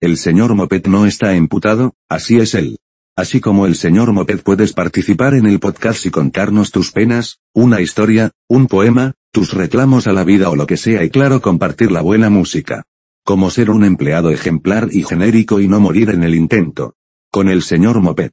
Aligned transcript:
El 0.00 0.16
señor 0.16 0.54
Moped 0.54 0.86
no 0.86 1.06
está 1.06 1.34
emputado, 1.34 1.96
así 2.08 2.38
es 2.38 2.54
él. 2.54 2.78
Así 3.16 3.40
como 3.40 3.66
el 3.66 3.74
señor 3.74 4.12
Moped 4.12 4.42
puedes 4.42 4.72
participar 4.72 5.34
en 5.34 5.44
el 5.44 5.58
podcast 5.58 6.06
y 6.06 6.10
contarnos 6.10 6.70
tus 6.70 6.92
penas, 6.92 7.40
una 7.52 7.80
historia, 7.80 8.30
un 8.48 8.68
poema, 8.68 9.14
tus 9.32 9.54
reclamos 9.54 10.06
a 10.06 10.12
la 10.12 10.22
vida 10.22 10.50
o 10.50 10.54
lo 10.54 10.68
que 10.68 10.76
sea 10.76 11.02
y 11.02 11.10
claro 11.10 11.40
compartir 11.42 11.90
la 11.90 12.00
buena 12.00 12.30
música. 12.30 12.84
Como 13.24 13.50
ser 13.50 13.70
un 13.70 13.82
empleado 13.82 14.30
ejemplar 14.30 14.88
y 14.92 15.02
genérico 15.02 15.58
y 15.58 15.66
no 15.66 15.80
morir 15.80 16.10
en 16.10 16.22
el 16.22 16.36
intento. 16.36 16.94
Con 17.32 17.48
el 17.48 17.62
señor 17.62 18.00
Moped. 18.00 18.30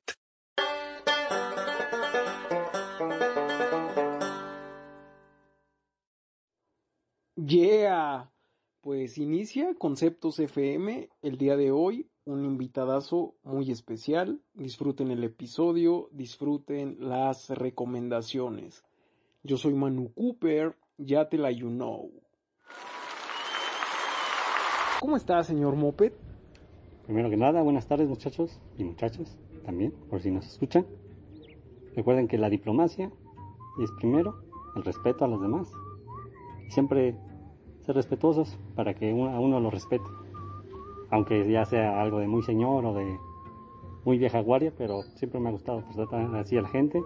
Yeah. 7.37 8.34
Pues 8.85 9.17
inicia 9.17 9.73
Conceptos 9.79 10.37
FM 10.39 11.09
el 11.23 11.39
día 11.39 11.57
de 11.57 11.71
hoy, 11.71 12.07
un 12.23 12.45
invitadazo 12.45 13.33
muy 13.41 13.71
especial. 13.71 14.41
Disfruten 14.53 15.09
el 15.09 15.23
episodio, 15.23 16.07
disfruten 16.11 16.97
las 16.99 17.49
recomendaciones. 17.49 18.85
Yo 19.41 19.57
soy 19.57 19.73
Manu 19.73 20.13
Cooper, 20.13 20.75
ya 20.99 21.29
te 21.29 21.39
la 21.39 21.49
you 21.49 21.69
know. 21.69 22.11
¿Cómo 24.99 25.17
está, 25.17 25.41
señor 25.41 25.75
Moped? 25.75 26.13
Primero 27.05 27.31
que 27.31 27.37
nada, 27.37 27.63
buenas 27.63 27.87
tardes 27.87 28.07
muchachos 28.07 28.59
y 28.77 28.83
muchachas 28.83 29.35
también, 29.65 29.93
por 30.11 30.21
si 30.21 30.29
nos 30.29 30.45
escuchan. 30.45 30.85
Recuerden 31.95 32.27
que 32.27 32.37
la 32.37 32.51
diplomacia 32.51 33.11
es 33.81 33.89
primero 33.97 34.43
el 34.75 34.83
respeto 34.83 35.25
a 35.25 35.27
los 35.27 35.41
demás. 35.41 35.71
Siempre 36.69 37.15
ser 37.85 37.95
respetuosos 37.95 38.57
para 38.75 38.93
que 38.93 39.11
a 39.11 39.13
uno 39.13 39.59
lo 39.59 39.69
respete. 39.69 40.05
Aunque 41.11 41.49
ya 41.49 41.65
sea 41.65 42.01
algo 42.01 42.19
de 42.19 42.27
muy 42.27 42.43
señor 42.43 42.85
o 42.85 42.93
de 42.93 43.17
muy 44.03 44.17
vieja 44.17 44.39
guardia, 44.41 44.73
pero 44.77 45.03
siempre 45.15 45.39
me 45.39 45.49
ha 45.49 45.51
gustado 45.51 45.83
tratar 45.93 46.35
así 46.35 46.57
a 46.57 46.61
la 46.61 46.69
gente 46.69 47.01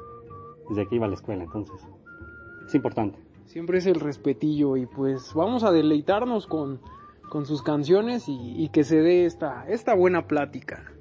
desde 0.70 0.88
que 0.88 0.96
iba 0.96 1.06
a 1.06 1.10
la 1.10 1.16
escuela, 1.16 1.44
entonces 1.44 1.86
es 2.66 2.76
importante. 2.76 3.20
Siempre 3.46 3.80
es 3.80 3.88
el 3.88 4.00
respetillo 4.00 4.78
y 4.78 4.86
pues 4.86 5.34
vamos 5.34 5.64
a 5.64 5.72
deleitarnos 5.72 6.46
con, 6.46 6.80
con 7.30 7.46
sus 7.46 7.64
canciones 7.64 8.26
y, 8.28 8.70
que 8.70 8.84
se 8.84 9.02
dé 9.02 9.26
esta, 9.26 9.66
esta 9.68 9.96
buena 9.96 10.28
plática. 10.28 10.92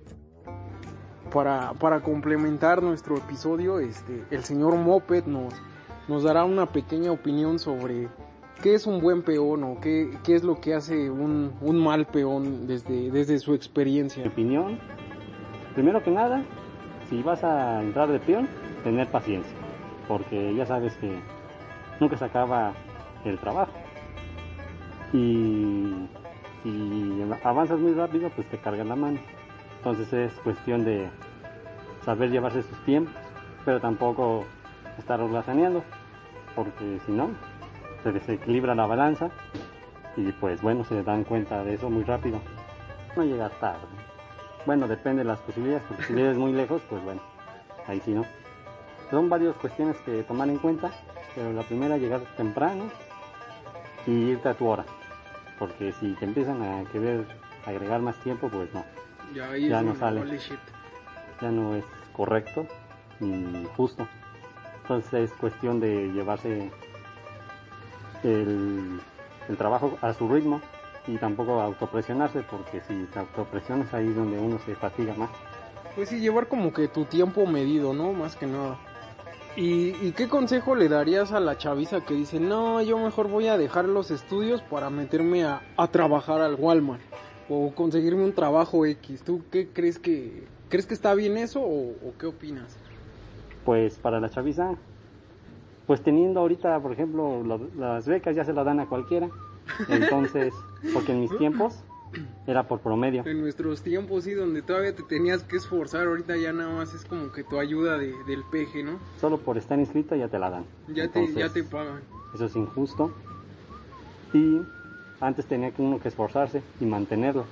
Para, 1.31 1.75
para 1.75 2.03
complementar 2.03 2.83
nuestro 2.83 3.19
episodio, 3.19 3.81
este, 3.81 4.25
el 4.31 4.45
señor 4.45 4.77
Moped 4.77 5.27
nos, 5.27 5.53
nos 6.09 6.23
dará 6.23 6.45
una 6.45 6.73
pequeña 6.73 7.13
opinión 7.13 7.59
sobre 7.59 8.09
¿Qué 8.63 8.75
es 8.75 8.89
un 8.89 9.01
buen 9.01 9.23
peón 9.23 9.63
o 9.63 9.81
qué, 9.81 10.11
qué 10.25 10.35
es 10.35 10.43
lo 10.43 10.61
que 10.61 10.75
hace 10.75 11.11
un, 11.11 11.53
un, 11.61 11.79
mal 11.79 12.07
peón 12.07 12.67
desde, 12.67 13.09
desde 13.13 13.39
su 13.39 13.55
experiencia? 13.55 14.21
Mi 14.25 14.29
opinión, 14.29 14.81
primero 15.75 16.03
que 16.03 16.11
nada, 16.11 16.43
si 17.09 17.23
vas 17.23 17.45
a 17.45 17.81
entrar 17.81 18.09
de 18.09 18.19
peón, 18.19 18.49
tener 18.83 19.09
paciencia, 19.13 19.57
porque 20.09 20.57
ya 20.57 20.67
sabes 20.67 20.97
que 20.97 21.21
nunca 22.01 22.17
se 22.17 22.25
acaba 22.25 22.75
el 23.25 23.39
trabajo. 23.39 23.73
Y 25.13 26.09
si 26.65 27.23
avanzas 27.45 27.79
muy 27.79 27.93
rápido, 27.93 28.29
pues 28.35 28.49
te 28.51 28.59
cargan 28.59 28.89
la 28.89 28.97
mano. 28.97 29.21
Entonces 29.77 30.13
es 30.13 30.33
cuestión 30.41 30.85
de 30.85 31.09
saber 32.05 32.31
llevarse 32.31 32.65
sus 32.65 32.85
tiempos, 32.85 33.15
pero 33.65 33.81
tampoco 33.81 34.45
estar 34.99 35.21
holgazaneando, 35.21 35.85
porque 36.57 36.99
si 37.07 37.13
no, 37.13 37.31
se 38.03 38.13
desequilibra 38.13 38.75
la 38.75 38.87
balanza 38.87 39.31
y 40.17 40.33
pues 40.33 40.61
bueno, 40.63 40.85
se 40.85 41.03
dan 41.03 41.25
cuenta 41.25 41.63
de 41.65 41.75
eso 41.75 41.91
muy 41.91 42.05
rápido. 42.05 42.41
No 43.17 43.25
llega 43.25 43.49
tarde. 43.61 43.87
Bueno, 44.67 44.87
depende 44.87 45.23
de 45.23 45.29
las 45.29 45.39
posibilidades, 45.41 45.85
porque 45.89 46.05
si 46.05 46.15
vives 46.15 46.37
muy 46.37 46.53
lejos, 46.53 46.83
pues 46.89 47.03
bueno, 47.03 47.21
ahí 47.87 48.01
sí 48.05 48.13
no. 48.13 48.25
Son 49.11 49.29
varias 49.29 49.55
cuestiones 49.57 49.97
que 49.99 50.23
tomar 50.25 50.49
en 50.49 50.59
cuenta, 50.59 50.91
pero 51.35 51.53
la 51.53 51.63
primera 51.63 51.97
llegar 51.97 52.21
temprano 52.37 52.91
y 54.07 54.11
irte 54.11 54.49
a 54.49 54.55
tu 54.55 54.67
hora. 54.67 54.85
Porque 55.59 55.93
si 55.93 56.13
te 56.15 56.25
empiezan 56.25 56.63
a 56.63 56.85
querer 56.91 57.27
agregar 57.67 58.01
más 58.01 58.17
tiempo, 58.21 58.49
pues 58.49 58.73
no. 58.75 58.85
Ya, 59.35 59.83
no 59.83 59.95
sale. 59.95 60.23
Ya 61.41 61.51
no 61.51 61.75
es 61.75 61.85
correcto 62.13 62.67
ni 63.21 63.65
justo. 63.77 64.07
Entonces 64.83 65.31
es 65.31 65.33
cuestión 65.39 65.81
de 65.81 66.09
llevarse 66.13 66.71
el, 68.23 69.01
trabajo 69.57 69.97
a 70.03 70.13
su 70.13 70.29
ritmo 70.29 70.61
y 71.07 71.17
tampoco 71.17 71.61
autopresionarse 71.61 72.43
porque 72.43 72.81
si 72.87 73.05
te 73.07 73.19
autopresionas 73.19 73.93
ahí 73.95 74.09
es 74.09 74.17
donde 74.17 74.39
uno 74.39 74.59
se 74.65 74.75
fatiga 74.75 75.15
más. 75.15 75.31
Pues 75.95 76.11
sí, 76.11 76.21
llevar 76.21 76.49
como 76.49 76.73
que 76.73 76.89
tu 76.89 77.07
tiempo 77.07 77.47
medido, 77.47 77.95
¿no? 77.95 78.13
Más 78.13 78.37
que 78.37 78.47
nada. 78.47 78.79
¿Y, 79.57 80.13
qué 80.13 80.29
consejo 80.29 80.77
le 80.77 80.89
darías 80.89 81.33
a 81.33 81.41
la 81.41 81.59
chaviza 81.59 82.03
que 82.03 82.15
dice, 82.15 82.39
no, 82.39 82.81
yo 82.83 82.97
mejor 82.99 83.29
voy 83.29 83.49
a 83.49 83.59
dejar 83.59 83.87
los 83.87 84.13
estudios 84.13 84.63
para 84.63 84.89
meterme 84.89 85.45
a, 85.45 85.63
trabajar 85.91 86.41
al 86.41 86.55
Walmart 86.55 87.01
o 87.49 87.75
conseguirme 87.75 88.23
un 88.23 88.35
trabajo 88.35 88.87
X? 88.87 89.23
¿Tú 89.25 89.43
qué 89.51 89.69
crees 89.69 89.99
que, 89.99 90.45
crees 90.69 90.87
que 90.87 90.95
está 90.95 91.13
bien 91.15 91.37
eso 91.37 91.61
o, 91.61 91.91
o 91.91 92.15
qué 92.21 92.27
opinas? 92.27 92.77
Pues 93.65 93.99
para 93.99 94.21
la 94.21 94.31
chaviza 94.31 94.77
pues 95.89 96.03
teniendo 96.03 96.41
ahorita, 96.41 96.79
por 96.81 96.93
ejemplo, 96.93 97.43
las 97.75 98.07
becas 98.07 98.37
ya 98.37 98.45
se 98.45 98.53
las 98.53 98.67
dan 98.67 98.79
a 98.79 98.87
cualquiera. 98.87 99.31
Entonces, 99.89 100.53
porque 100.93 101.13
en 101.13 101.23
mis 101.23 101.37
tiempos 101.39 101.83
era 102.47 102.69
por 102.69 102.81
promedio. 102.81 103.27
En 103.27 103.41
nuestros 103.41 103.81
tiempos 103.81 104.25
sí, 104.25 104.35
donde 104.35 104.61
todavía 104.61 104.95
te 104.95 105.03
tenías 105.03 105.43
que 105.45 105.57
esforzar, 105.57 106.07
ahorita 106.07 106.37
ya 106.37 106.53
nada 106.53 106.75
más 106.75 106.93
es 106.93 107.07
como 107.07 107.33
que 107.33 107.43
tu 107.43 107.59
ayuda 107.59 107.97
del 107.97 108.45
peje, 108.53 108.83
¿no? 108.83 108.99
Solo 109.19 109.39
por 109.39 109.57
estar 109.57 109.79
inscrito 109.79 110.15
ya 110.15 110.29
te 110.29 110.39
la 110.39 110.51
dan. 110.51 110.65
Ya, 110.89 111.09
te, 111.09 111.33
ya 111.33 111.49
te 111.49 111.65
pagan. 111.65 112.03
Eso 112.35 112.45
es 112.45 112.55
injusto. 112.55 113.11
Y 114.35 114.61
antes 115.23 115.47
tenía 115.47 115.71
que 115.71 115.81
uno 115.81 116.01
que 116.01 116.09
esforzarse 116.09 116.63
y 116.81 116.85
mantenerlo. 116.85 117.47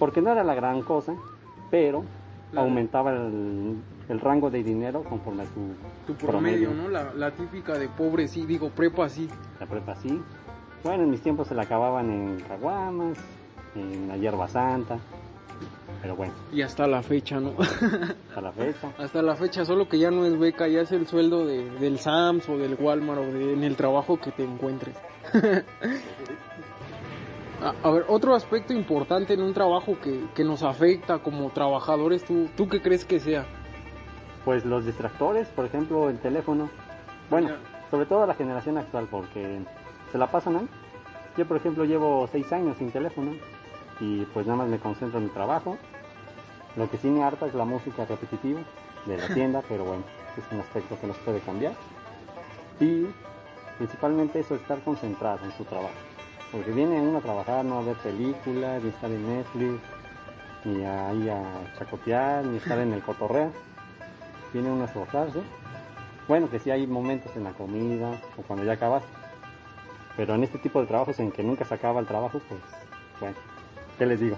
Porque 0.00 0.20
no 0.20 0.32
era 0.32 0.42
la 0.42 0.56
gran 0.56 0.82
cosa, 0.82 1.14
pero 1.70 2.02
aumentaba 2.56 3.12
el, 3.12 3.76
el 4.08 4.20
rango 4.20 4.50
de 4.50 4.62
dinero 4.62 5.02
conforme 5.04 5.44
a 5.44 5.46
tu, 6.06 6.14
promedio, 6.14 6.70
¿no? 6.72 6.88
La, 6.88 7.30
típica 7.30 7.78
de 7.78 7.88
pobre 7.88 8.28
sí, 8.28 8.44
digo 8.46 8.70
prepa 8.70 9.08
sí. 9.08 9.28
La 9.60 9.66
prepa 9.66 9.94
sí. 9.96 10.20
Bueno, 10.82 11.04
en 11.04 11.10
mis 11.10 11.22
tiempos 11.22 11.48
se 11.48 11.54
la 11.54 11.62
acababan 11.62 12.10
en 12.10 12.40
caguamas, 12.40 13.16
en 13.74 14.08
la 14.08 14.16
hierba 14.16 14.48
santa, 14.48 14.98
pero 16.00 16.16
bueno. 16.16 16.32
Y 16.52 16.62
hasta 16.62 16.86
la 16.88 17.02
fecha, 17.02 17.38
¿no? 17.38 17.52
hasta 18.28 18.40
la 18.40 18.52
fecha. 18.52 18.92
Hasta 18.98 19.22
la 19.22 19.36
fecha, 19.36 19.64
solo 19.64 19.88
que 19.88 19.98
ya 19.98 20.10
no 20.10 20.26
es 20.26 20.36
beca, 20.38 20.66
ya 20.66 20.80
es 20.80 20.90
el 20.92 21.06
sueldo 21.06 21.46
de, 21.46 21.70
del 21.78 21.98
SAMS 21.98 22.48
o 22.48 22.58
del 22.58 22.74
Walmart 22.74 23.20
o 23.20 23.24
en 23.24 23.62
el 23.62 23.76
trabajo 23.76 24.18
que 24.18 24.32
te 24.32 24.42
encuentres. 24.42 24.96
a, 27.82 27.90
ver, 27.90 28.04
otro 28.08 28.34
aspecto 28.34 28.72
importante 28.72 29.34
en 29.34 29.42
un 29.42 29.54
trabajo 29.54 29.96
que, 30.02 30.24
que 30.34 30.42
nos 30.42 30.64
afecta 30.64 31.20
como 31.20 31.50
trabajadores, 31.50 32.24
¿tú, 32.24 32.48
¿tú 32.56 32.68
qué 32.68 32.82
crees 32.82 33.04
que 33.04 33.20
sea? 33.20 33.46
Pues 34.44 34.64
los 34.64 34.84
distractores, 34.84 35.48
por 35.48 35.64
ejemplo, 35.64 36.10
el 36.10 36.18
teléfono. 36.18 36.68
Bueno, 37.30 37.50
sobre 37.90 38.06
todo 38.06 38.26
la 38.26 38.34
generación 38.34 38.78
actual, 38.78 39.06
porque 39.10 39.60
se 40.10 40.18
la 40.18 40.30
pasan 40.30 40.56
ahí. 40.56 40.68
Yo, 41.36 41.46
por 41.46 41.56
ejemplo, 41.56 41.84
llevo 41.84 42.28
seis 42.30 42.52
años 42.52 42.76
sin 42.78 42.90
teléfono 42.90 43.32
y 44.00 44.24
pues 44.26 44.46
nada 44.46 44.58
más 44.58 44.68
me 44.68 44.78
concentro 44.78 45.18
en 45.18 45.26
mi 45.26 45.30
trabajo. 45.30 45.78
Lo 46.76 46.90
que 46.90 46.98
sí 46.98 47.08
me 47.08 47.22
harta 47.22 47.46
es 47.46 47.54
la 47.54 47.64
música 47.64 48.04
repetitiva 48.04 48.60
de 49.06 49.16
la 49.16 49.28
tienda, 49.28 49.62
pero 49.68 49.84
bueno, 49.84 50.02
es 50.36 50.44
un 50.52 50.60
aspecto 50.60 50.98
que 51.00 51.06
nos 51.06 51.16
puede 51.18 51.40
cambiar. 51.40 51.72
Y 52.80 53.06
principalmente 53.78 54.40
eso, 54.40 54.54
estar 54.54 54.80
concentrado 54.80 55.44
en 55.44 55.52
su 55.52 55.64
trabajo. 55.64 55.94
Porque 56.50 56.70
viene 56.70 57.00
uno 57.00 57.18
a 57.18 57.22
trabajar, 57.22 57.64
no 57.64 57.78
a 57.78 57.82
ver 57.82 57.96
películas, 57.96 58.82
ni 58.82 58.90
estar 58.90 59.10
en 59.10 59.26
Netflix, 59.26 59.80
ni 60.64 60.84
a 60.84 61.14
ir 61.14 61.30
a 61.30 61.42
chacotear, 61.78 62.44
ni 62.44 62.58
estar 62.58 62.78
en 62.78 62.92
el 62.92 63.00
cotorreo 63.02 63.52
tiene 64.52 64.70
uno 64.70 64.82
a 64.82 64.86
esforzarse. 64.86 65.40
Bueno, 66.28 66.48
que 66.48 66.58
sí 66.58 66.70
hay 66.70 66.86
momentos 66.86 67.34
en 67.36 67.44
la 67.44 67.52
comida 67.52 68.20
o 68.36 68.42
cuando 68.42 68.64
ya 68.64 68.72
acabas, 68.72 69.02
pero 70.16 70.34
en 70.34 70.44
este 70.44 70.58
tipo 70.58 70.80
de 70.80 70.86
trabajos 70.86 71.18
en 71.18 71.32
que 71.32 71.42
nunca 71.42 71.64
se 71.64 71.74
acaba 71.74 72.00
el 72.00 72.06
trabajo, 72.06 72.40
pues, 72.48 72.60
bueno, 73.20 73.36
¿qué 73.98 74.06
les 74.06 74.20
digo? 74.20 74.36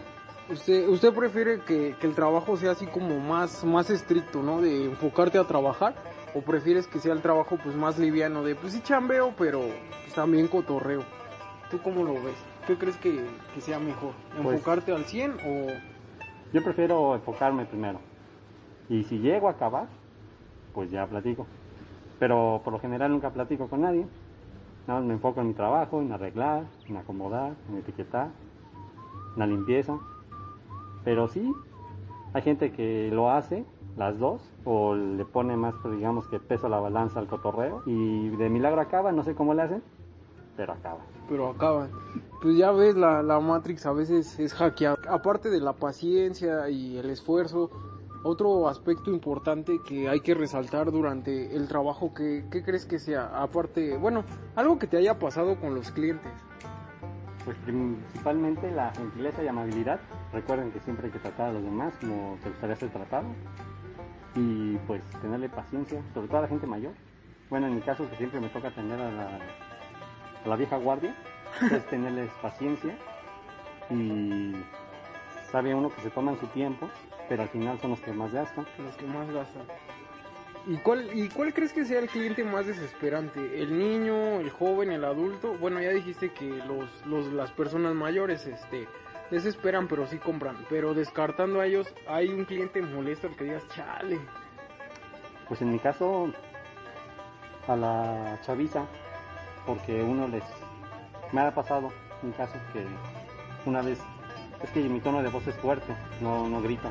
¿Usted, 0.49 0.89
usted 0.89 1.13
prefiere 1.13 1.61
que, 1.61 1.95
el 2.01 2.15
trabajo 2.15 2.57
sea 2.57 2.73
así 2.73 2.87
como 2.87 3.19
más, 3.19 3.65
más 3.65 3.91
estricto, 3.91 4.43
¿no? 4.43 4.61
De 4.61 4.85
enfocarte 4.85 5.39
a 5.39 5.45
trabajar, 5.45 5.95
o 6.35 6.43
prefieres 6.43 6.87
que 6.87 6.99
sea 6.99 7.13
el 7.13 7.23
trabajo 7.23 7.59
pues 7.63 7.75
más 7.75 7.99
liviano, 7.99 8.43
de 8.43 8.55
pues 8.55 8.73
sí 8.73 8.83
chambeo, 8.83 9.35
pero 9.39 9.61
pues, 9.61 10.15
también 10.15 10.49
cotorreo. 10.49 11.03
¿Tú 11.71 11.81
cómo 11.81 12.05
lo 12.05 12.15
ves? 12.15 12.37
¿Qué 12.67 12.77
crees 12.77 12.97
que, 12.99 13.25
sea 13.61 13.79
mejor? 13.79 14.13
Pues 14.31 14.57
¿Enfocarte 14.57 14.93
al 14.93 15.05
100 15.05 15.33
o...? 15.33 15.67
Yo 16.53 16.63
prefiero 16.63 17.15
enfocarme 17.15 17.65
primero. 17.65 18.01
Y 18.89 19.03
si 19.05 19.19
llego 19.19 19.49
a 19.49 19.53
acabar, 19.53 19.89
pues 20.75 20.91
ya 20.91 21.07
platico. 21.07 21.47
Pero 22.19 22.61
por 22.65 22.73
lo 22.73 22.81
general 22.81 23.13
nunca 23.13 23.31
platico 23.31 23.69
con 23.69 23.83
nadie. 23.83 24.07
Nada 24.87 25.01
más 25.01 25.09
me 25.09 25.15
enfoco 25.15 25.41
en 25.41 25.49
mi 25.49 25.55
trabajo, 25.55 26.03
en 26.03 26.13
arreglar, 26.13 26.65
en 26.89 26.97
acomodar, 26.97 27.55
en 27.71 27.79
etiquetar, 27.79 28.29
en 29.35 29.39
la 29.39 29.47
limpieza. 29.47 29.99
Pero 31.05 31.29
sí, 31.29 31.53
hay 32.35 32.43
gente 32.43 32.73
que 32.73 33.11
lo 33.13 33.31
hace, 33.31 33.65
las 33.97 34.19
dos, 34.19 34.43
o 34.65 34.95
le 34.95 35.25
pone 35.25 35.57
más, 35.57 35.75
pues, 35.83 35.97
digamos 35.97 36.27
que 36.29 36.39
peso 36.39 36.67
a 36.67 36.71
la 36.71 36.81
balanza 36.81 37.21
al 37.21 37.29
cotorreo, 37.29 37.83
y 37.87 38.29
de 38.31 38.51
milagro 38.51 38.81
acaba, 38.81 39.13
no 39.13 39.23
sé 39.23 39.35
cómo 39.35 39.55
le 39.55 39.63
hacen, 39.63 39.83
pero 40.57 40.73
acaba. 40.73 41.01
Pero 41.29 41.49
acaban. 41.49 41.91
Pues 42.43 42.57
ya 42.57 42.71
ves, 42.73 42.95
la, 42.95 43.23
la 43.23 43.41
Matrix 43.41 43.87
a 43.87 43.93
veces 43.93 44.39
es 44.39 44.53
hackeada. 44.53 44.99
Aparte 45.09 45.49
de 45.49 45.61
la 45.61 45.73
paciencia 45.73 46.69
y 46.69 46.99
el 46.99 47.09
esfuerzo, 47.09 47.71
otro 48.25 48.69
aspecto 48.69 49.11
importante 49.11 49.79
que 49.87 50.09
hay 50.09 50.21
que 50.21 50.35
resaltar 50.35 50.91
durante 50.91 51.55
el 51.55 51.69
trabajo, 51.69 52.13
que, 52.15 52.47
¿qué 52.51 52.63
crees 52.63 52.87
que 52.87 52.99
sea? 52.99 53.31
Aparte, 53.41 53.97
bueno, 53.99 54.25
algo 54.57 54.79
que 54.79 54.87
te 54.87 54.97
haya 54.97 55.19
pasado 55.19 55.61
con 55.61 55.75
los 55.75 55.91
clientes. 55.91 56.33
Pues 57.45 57.57
principalmente 57.59 58.71
la 58.71 58.93
gentileza 58.95 59.45
y 59.45 59.49
amabilidad. 59.49 60.01
Recuerden 60.33 60.73
que 60.73 60.81
siempre 60.81 61.07
hay 61.07 61.13
que 61.13 61.19
tratar 61.19 61.51
a 61.51 61.53
los 61.53 61.63
demás 61.63 61.93
como 62.01 62.39
te 62.43 62.49
gustaría 62.49 62.77
ser 62.77 62.91
tratado. 62.91 63.27
Y 64.35 64.79
pues 64.87 65.03
tenerle 65.21 65.51
paciencia, 65.51 66.03
sobre 66.15 66.27
todo 66.27 66.39
a 66.39 66.43
la 66.43 66.49
gente 66.49 66.67
mayor. 66.67 66.93
Bueno, 67.51 67.67
en 67.67 67.75
mi 67.75 67.83
caso 67.83 68.09
que 68.09 68.17
siempre 68.17 68.41
me 68.41 68.49
toca 68.49 68.69
atender 68.69 68.99
a 68.99 69.11
la, 69.13 69.39
a 70.45 70.49
la 70.49 70.57
vieja 70.57 70.79
guardia, 70.79 71.15
es 71.71 71.87
tenerles 71.91 72.31
paciencia 72.41 72.97
y 73.91 74.55
sabe 75.55 75.73
uno 75.73 75.89
que 75.89 76.03
se 76.03 76.11
toman 76.11 76.37
su 76.41 76.49
tiempo, 76.49 76.91
pero 77.29 77.43
al 77.45 77.49
final 77.49 77.79
son 77.79 77.91
los 77.91 78.01
que 78.01 78.13
más 78.13 78.33
gastan. 78.33 78.67
Los 78.77 78.97
que 78.97 79.07
más 79.07 79.31
gastan. 79.31 79.63
¿Y 80.67 80.79
cuál, 80.79 81.17
¿Y 81.17 81.29
cuál 81.29 81.55
crees 81.55 81.73
que 81.73 81.85
sea 81.85 82.01
el 82.01 82.09
cliente 82.09 82.43
más 82.43 82.67
desesperante? 82.67 83.63
¿El 83.63 83.79
niño, 83.79 84.41
el 84.41 84.51
joven, 84.51 84.91
el 84.91 85.05
adulto? 85.05 85.57
Bueno, 85.61 85.81
ya 85.81 85.91
dijiste 85.91 86.33
que 86.33 86.45
los, 86.45 87.07
los, 87.07 87.33
las 87.33 87.53
personas 87.53 87.95
mayores 87.95 88.45
este, 88.49 88.89
desesperan, 89.31 89.87
pero 89.87 90.09
sí 90.09 90.19
compran. 90.19 90.57
Pero 90.69 90.93
descartando 90.93 91.61
a 91.61 91.67
ellos, 91.67 91.87
hay 92.09 92.31
un 92.31 92.47
cliente 92.47 92.83
molesto 92.83 93.29
al 93.29 93.37
que 93.37 93.45
digas, 93.45 93.63
chale. 93.69 94.19
Pues 95.47 95.63
en 95.63 95.71
mi 95.71 95.79
caso, 95.79 96.33
a 97.69 97.77
la 97.77 98.41
chaviza, 98.43 98.87
porque 99.65 100.03
uno 100.03 100.27
les... 100.27 100.43
Me 101.31 101.43
ha 101.43 101.55
pasado 101.55 101.93
un 102.25 102.33
caso 102.33 102.59
que 102.73 102.85
una 103.67 103.83
vez, 103.83 104.01
es 104.65 104.71
que 104.71 104.81
mi 104.89 105.01
tono 105.01 105.23
de 105.23 105.29
voz 105.29 105.47
es 105.47 105.55
fuerte, 105.57 105.95
no, 106.21 106.49
no 106.49 106.61
grito. 106.61 106.89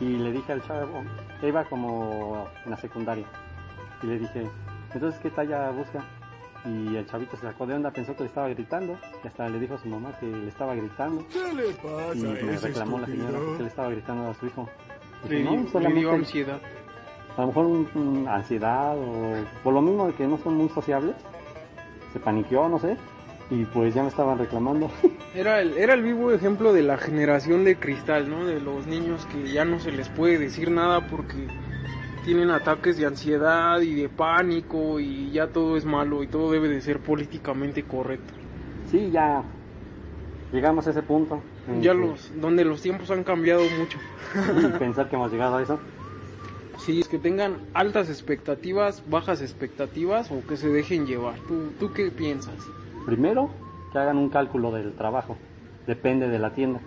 Y 0.00 0.16
le 0.16 0.30
dije 0.32 0.52
al 0.52 0.62
chavo, 0.62 1.02
iba 1.42 1.64
como 1.64 2.46
en 2.64 2.70
la 2.70 2.76
secundaria, 2.76 3.26
y 4.02 4.06
le 4.06 4.18
dije, 4.20 4.46
entonces, 4.94 5.20
¿qué 5.20 5.30
talla 5.30 5.70
busca? 5.70 6.04
Y 6.64 6.96
el 6.96 7.06
chavito 7.06 7.36
se 7.36 7.42
sacó 7.42 7.66
de 7.66 7.74
onda, 7.74 7.90
pensó 7.90 8.14
que 8.14 8.22
le 8.24 8.28
estaba 8.28 8.48
gritando, 8.48 8.96
y 9.24 9.26
hasta 9.26 9.48
le 9.48 9.58
dijo 9.58 9.74
a 9.74 9.78
su 9.78 9.88
mamá 9.88 10.12
que 10.18 10.26
le 10.26 10.48
estaba 10.48 10.74
gritando. 10.74 11.24
¿Qué 11.32 11.54
le 11.54 11.72
pasa 11.74 12.14
Y 12.14 12.24
a 12.24 12.44
me 12.44 12.54
ese 12.54 12.68
reclamó 12.68 12.98
la 12.98 13.06
señora 13.06 13.38
que 13.56 13.62
le 13.62 13.68
estaba 13.68 13.88
gritando 13.90 14.30
a 14.30 14.34
su 14.34 14.46
hijo. 14.46 14.68
Le, 15.28 15.36
Dije, 15.36 15.50
di- 15.50 15.56
no, 15.56 15.62
le 15.62 15.68
solamente 15.70 16.00
dio 16.00 16.12
ansiedad. 16.12 16.60
a 17.36 17.40
lo 17.40 17.46
mejor 17.48 17.66
un- 17.66 17.88
un 17.94 18.28
ansiedad 18.28 18.96
o 18.98 19.34
por 19.64 19.72
lo 19.74 19.82
mismo 19.82 20.06
de 20.08 20.14
que 20.14 20.26
no 20.26 20.38
son 20.38 20.56
muy 20.56 20.68
sociables, 20.68 21.14
se 22.12 22.20
paniqueó, 22.20 22.68
no 22.68 22.78
sé, 22.78 22.96
y 23.50 23.64
pues 23.66 23.94
ya 23.94 24.02
me 24.02 24.08
estaban 24.08 24.38
reclamando. 24.38 24.90
Era 25.34 25.60
el, 25.60 25.76
era 25.76 25.94
el 25.94 26.02
vivo 26.02 26.32
ejemplo 26.32 26.72
de 26.72 26.82
la 26.82 26.96
generación 26.96 27.64
de 27.64 27.76
cristal, 27.76 28.28
¿no? 28.30 28.46
De 28.46 28.60
los 28.60 28.86
niños 28.86 29.26
que 29.26 29.52
ya 29.52 29.64
no 29.64 29.78
se 29.78 29.92
les 29.92 30.08
puede 30.08 30.38
decir 30.38 30.70
nada 30.70 31.06
porque 31.06 31.46
tienen 32.24 32.50
ataques 32.50 32.96
de 32.96 33.06
ansiedad 33.06 33.80
y 33.80 33.94
de 33.94 34.08
pánico 34.08 34.98
y 35.00 35.30
ya 35.30 35.48
todo 35.48 35.76
es 35.76 35.84
malo 35.84 36.22
y 36.22 36.28
todo 36.28 36.50
debe 36.50 36.68
de 36.68 36.80
ser 36.80 36.98
políticamente 37.00 37.82
correcto. 37.84 38.32
sí, 38.90 39.10
ya 39.10 39.44
llegamos 40.52 40.86
a 40.86 40.90
ese 40.90 41.02
punto. 41.02 41.42
Ya 41.82 41.92
que- 41.92 41.98
los, 41.98 42.30
donde 42.40 42.64
los 42.64 42.80
tiempos 42.80 43.10
han 43.10 43.22
cambiado 43.22 43.62
mucho. 43.64 43.98
y 44.56 44.78
pensar 44.78 45.08
que 45.08 45.16
hemos 45.16 45.30
llegado 45.30 45.56
a 45.56 45.62
eso. 45.62 45.78
Sí, 46.78 47.00
es 47.00 47.08
que 47.08 47.18
tengan 47.18 47.58
altas 47.74 48.08
expectativas, 48.08 49.02
bajas 49.06 49.42
expectativas 49.42 50.30
o 50.30 50.46
que 50.46 50.56
se 50.56 50.68
dejen 50.68 51.06
llevar. 51.06 51.40
¿Tú, 51.46 51.72
tú 51.78 51.92
qué 51.92 52.10
piensas? 52.10 52.70
Primero, 53.08 53.48
que 53.90 53.98
hagan 53.98 54.18
un 54.18 54.28
cálculo 54.28 54.70
del 54.70 54.94
trabajo, 54.94 55.38
depende 55.86 56.28
de 56.28 56.38
la 56.38 56.52
tienda. 56.52 56.82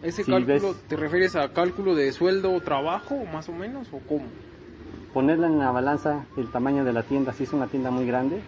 ¿Ese 0.00 0.24
cálculo 0.24 0.68
ves- 0.68 0.88
te 0.88 0.96
refieres 0.96 1.36
a 1.36 1.52
cálculo 1.52 1.94
de 1.94 2.10
sueldo 2.12 2.54
o 2.54 2.62
trabajo 2.62 3.26
más 3.26 3.50
o 3.50 3.52
menos 3.52 3.92
o 3.92 4.00
cómo? 4.00 4.24
Ponerla 5.12 5.48
en 5.48 5.58
la 5.58 5.70
balanza 5.70 6.24
el 6.38 6.50
tamaño 6.50 6.82
de 6.82 6.94
la 6.94 7.02
tienda, 7.02 7.34
si 7.34 7.44
es 7.44 7.52
una 7.52 7.66
tienda 7.66 7.90
muy 7.90 8.06
grande, 8.06 8.40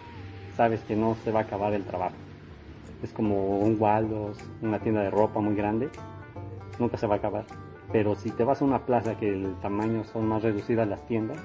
sabes 0.57 0.81
que 0.85 0.95
no 0.95 1.13
se 1.23 1.31
va 1.31 1.41
a 1.41 1.43
acabar 1.43 1.73
el 1.75 1.83
trabajo. 1.85 2.15
Es 3.03 3.13
como 3.13 3.59
un 3.59 3.77
Waldos, 3.79 4.39
una 4.63 4.79
tienda 4.79 5.03
de 5.03 5.11
ropa 5.11 5.39
muy 5.39 5.53
grande, 5.55 5.91
nunca 6.79 6.97
se 6.97 7.05
va 7.05 7.13
a 7.13 7.17
acabar. 7.19 7.45
Pero 7.91 8.15
si 8.15 8.31
te 8.31 8.43
vas 8.43 8.63
a 8.63 8.65
una 8.65 8.87
plaza 8.87 9.19
que 9.19 9.29
el 9.29 9.53
tamaño 9.61 10.03
son 10.03 10.27
más 10.27 10.41
reducidas 10.41 10.87
las 10.87 11.05
tiendas, 11.05 11.37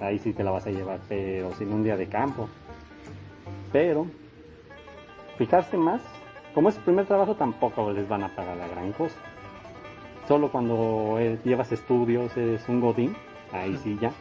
ahí 0.00 0.18
sí 0.18 0.32
te 0.32 0.42
la 0.42 0.52
vas 0.52 0.66
a 0.66 0.70
llevar, 0.70 1.00
pero 1.06 1.52
sin 1.52 1.70
un 1.70 1.84
día 1.84 1.98
de 1.98 2.08
campo. 2.08 2.48
Pero, 3.72 4.06
fijarse 5.36 5.76
más, 5.76 6.00
como 6.54 6.68
es 6.68 6.76
el 6.76 6.82
primer 6.82 7.06
trabajo 7.06 7.34
tampoco 7.34 7.92
les 7.92 8.08
van 8.08 8.24
a 8.24 8.34
pagar 8.34 8.56
la 8.56 8.68
gran 8.68 8.92
cosa. 8.92 9.16
Solo 10.26 10.50
cuando 10.50 11.18
eh, 11.18 11.38
llevas 11.44 11.70
estudios, 11.70 12.36
eres 12.36 12.68
un 12.68 12.80
godín, 12.80 13.14
ahí 13.52 13.76
sí 13.82 13.96
ya. 14.00 14.12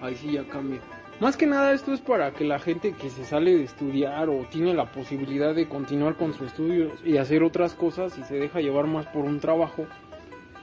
Ahí 0.00 0.14
sí 0.14 0.32
ya 0.32 0.44
cambia. 0.44 0.80
Más 1.18 1.38
que 1.38 1.46
nada 1.46 1.72
esto 1.72 1.94
es 1.94 2.00
para 2.02 2.32
que 2.32 2.44
la 2.44 2.58
gente 2.58 2.92
que 2.92 3.08
se 3.08 3.24
sale 3.24 3.56
de 3.56 3.64
estudiar 3.64 4.28
o 4.28 4.44
tiene 4.50 4.74
la 4.74 4.92
posibilidad 4.92 5.54
de 5.54 5.66
continuar 5.66 6.16
con 6.16 6.34
sus 6.34 6.48
estudios 6.48 6.92
y 7.04 7.16
hacer 7.16 7.42
otras 7.42 7.72
cosas 7.72 8.18
y 8.18 8.24
se 8.24 8.34
deja 8.34 8.60
llevar 8.60 8.86
más 8.86 9.06
por 9.06 9.24
un 9.24 9.40
trabajo, 9.40 9.86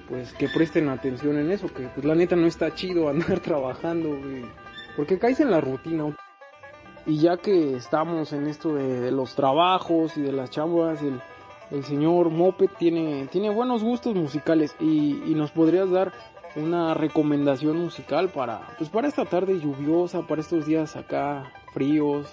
pues 0.09 0.31
que 0.33 0.47
presten 0.49 0.89
atención 0.89 1.39
en 1.39 1.49
eso, 1.49 1.73
que 1.73 1.87
pues 1.87 2.05
la 2.05 2.13
neta 2.13 2.35
no 2.35 2.45
está 2.45 2.75
chido 2.75 3.09
andar 3.09 3.39
trabajando, 3.41 4.09
güey, 4.09 4.45
porque 4.95 5.17
caes 5.17 5.39
en 5.39 5.49
la 5.49 5.59
rutina. 5.59 6.15
Y 7.05 7.17
ya 7.17 7.37
que 7.37 7.75
estamos 7.75 8.31
en 8.31 8.47
esto 8.47 8.75
de, 8.75 9.11
los 9.11 9.35
trabajos 9.35 10.17
y 10.17 10.21
de 10.21 10.31
las 10.31 10.49
chambas, 10.49 10.99
el, 11.01 11.83
señor 11.83 12.29
Moped 12.29 12.69
tiene, 12.77 13.27
tiene 13.27 13.49
buenos 13.49 13.83
gustos 13.83 14.15
musicales 14.15 14.75
y, 14.79 15.23
y 15.25 15.35
nos 15.35 15.51
podrías 15.51 15.89
dar 15.89 16.13
una 16.55 16.93
recomendación 16.93 17.79
musical 17.79 18.29
para, 18.29 18.61
pues 18.77 18.89
para 18.89 19.07
esta 19.07 19.25
tarde 19.25 19.59
lluviosa, 19.59 20.21
para 20.21 20.41
estos 20.41 20.65
días 20.65 20.95
acá 20.95 21.51
fríos. 21.73 22.31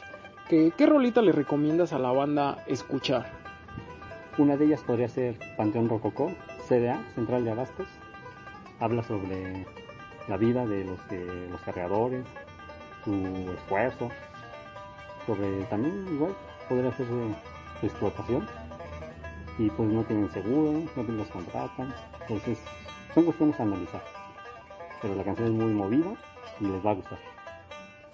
¿Qué, 0.48 0.72
qué 0.76 0.86
rolita 0.86 1.22
le 1.22 1.32
recomiendas 1.32 1.92
a 1.92 1.98
la 1.98 2.12
banda 2.12 2.62
escuchar? 2.66 3.30
Una 4.38 4.56
de 4.56 4.66
ellas 4.66 4.82
podría 4.82 5.08
ser 5.08 5.38
Panteón 5.56 5.88
Rococó, 5.88 6.32
CDA, 6.68 7.02
Central 7.14 7.44
de 7.44 7.50
Abastos. 7.50 7.88
Habla 8.78 9.02
sobre 9.02 9.66
la 10.28 10.36
vida 10.36 10.66
de 10.66 10.84
los, 10.84 11.08
de 11.08 11.48
los 11.50 11.60
cargadores, 11.62 12.24
su 13.04 13.50
esfuerzo, 13.56 14.10
sobre 15.26 15.64
también 15.64 16.06
igual 16.12 16.34
podría 16.68 16.92
ser 16.96 17.06
su, 17.06 17.34
su 17.80 17.86
explotación. 17.86 18.46
Y 19.58 19.68
pues 19.70 19.88
no 19.90 20.02
tienen 20.04 20.30
seguro, 20.32 20.82
no 20.96 21.02
los 21.02 21.28
contratan, 21.28 21.94
entonces 22.22 22.58
son 23.14 23.24
cuestiones 23.24 23.60
a 23.60 23.62
analizar. 23.64 24.02
Pero 25.02 25.14
la 25.14 25.24
canción 25.24 25.48
es 25.48 25.54
muy 25.54 25.72
movida 25.72 26.14
y 26.60 26.64
les 26.64 26.84
va 26.84 26.92
a 26.92 26.94
gustar. 26.94 27.18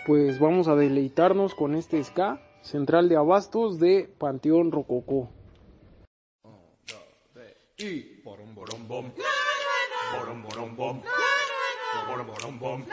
Pues 0.06 0.38
vamos 0.40 0.68
a 0.68 0.76
deleitarnos 0.76 1.54
con 1.54 1.74
este 1.74 2.02
ska, 2.02 2.40
Central 2.62 3.08
de 3.08 3.16
Abastos 3.16 3.78
de 3.78 4.08
Panteón 4.18 4.72
Rococó. 4.72 5.28
Y 7.78 8.22
borom 8.24 8.54
borom 8.54 8.88
bom. 8.88 9.12
Borom 10.18 10.42
borom 10.42 10.76
bom. 10.76 11.02
Borom 12.08 12.26
borom 12.26 12.58
bom. 12.58 12.84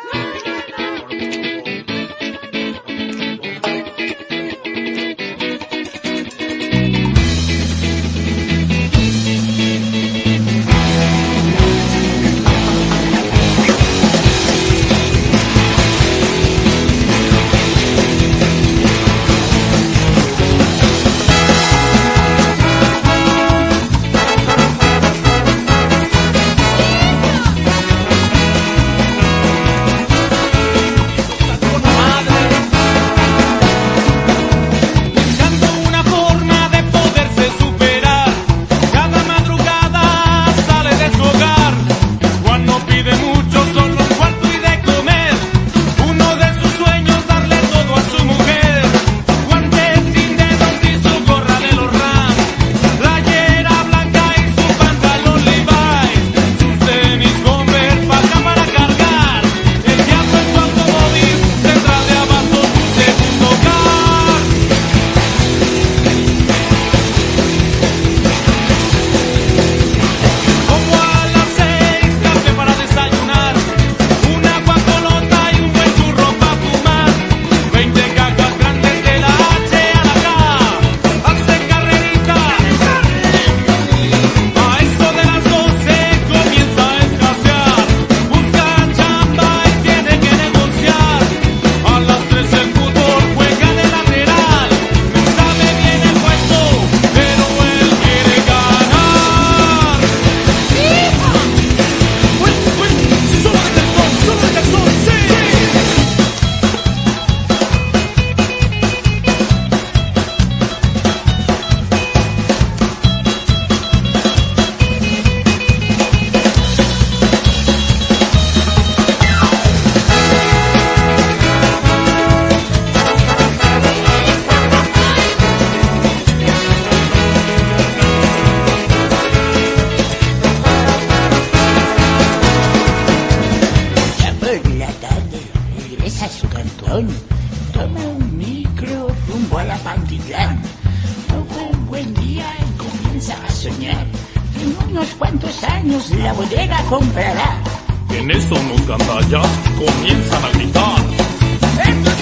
Comienzan 149.77 150.45
a 150.45 150.49
gritar. 150.51 152.12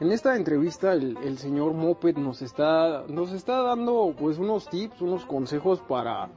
En 0.00 0.12
esta 0.12 0.36
entrevista 0.36 0.92
el, 0.92 1.16
el 1.24 1.38
señor 1.38 1.72
Moped 1.74 2.16
nos 2.18 2.40
está, 2.42 3.04
nos 3.08 3.32
está 3.32 3.62
dando 3.62 4.14
pues 4.16 4.38
unos 4.38 4.68
tips, 4.68 5.02
unos 5.02 5.24
consejos 5.26 5.80
para, 5.80 6.30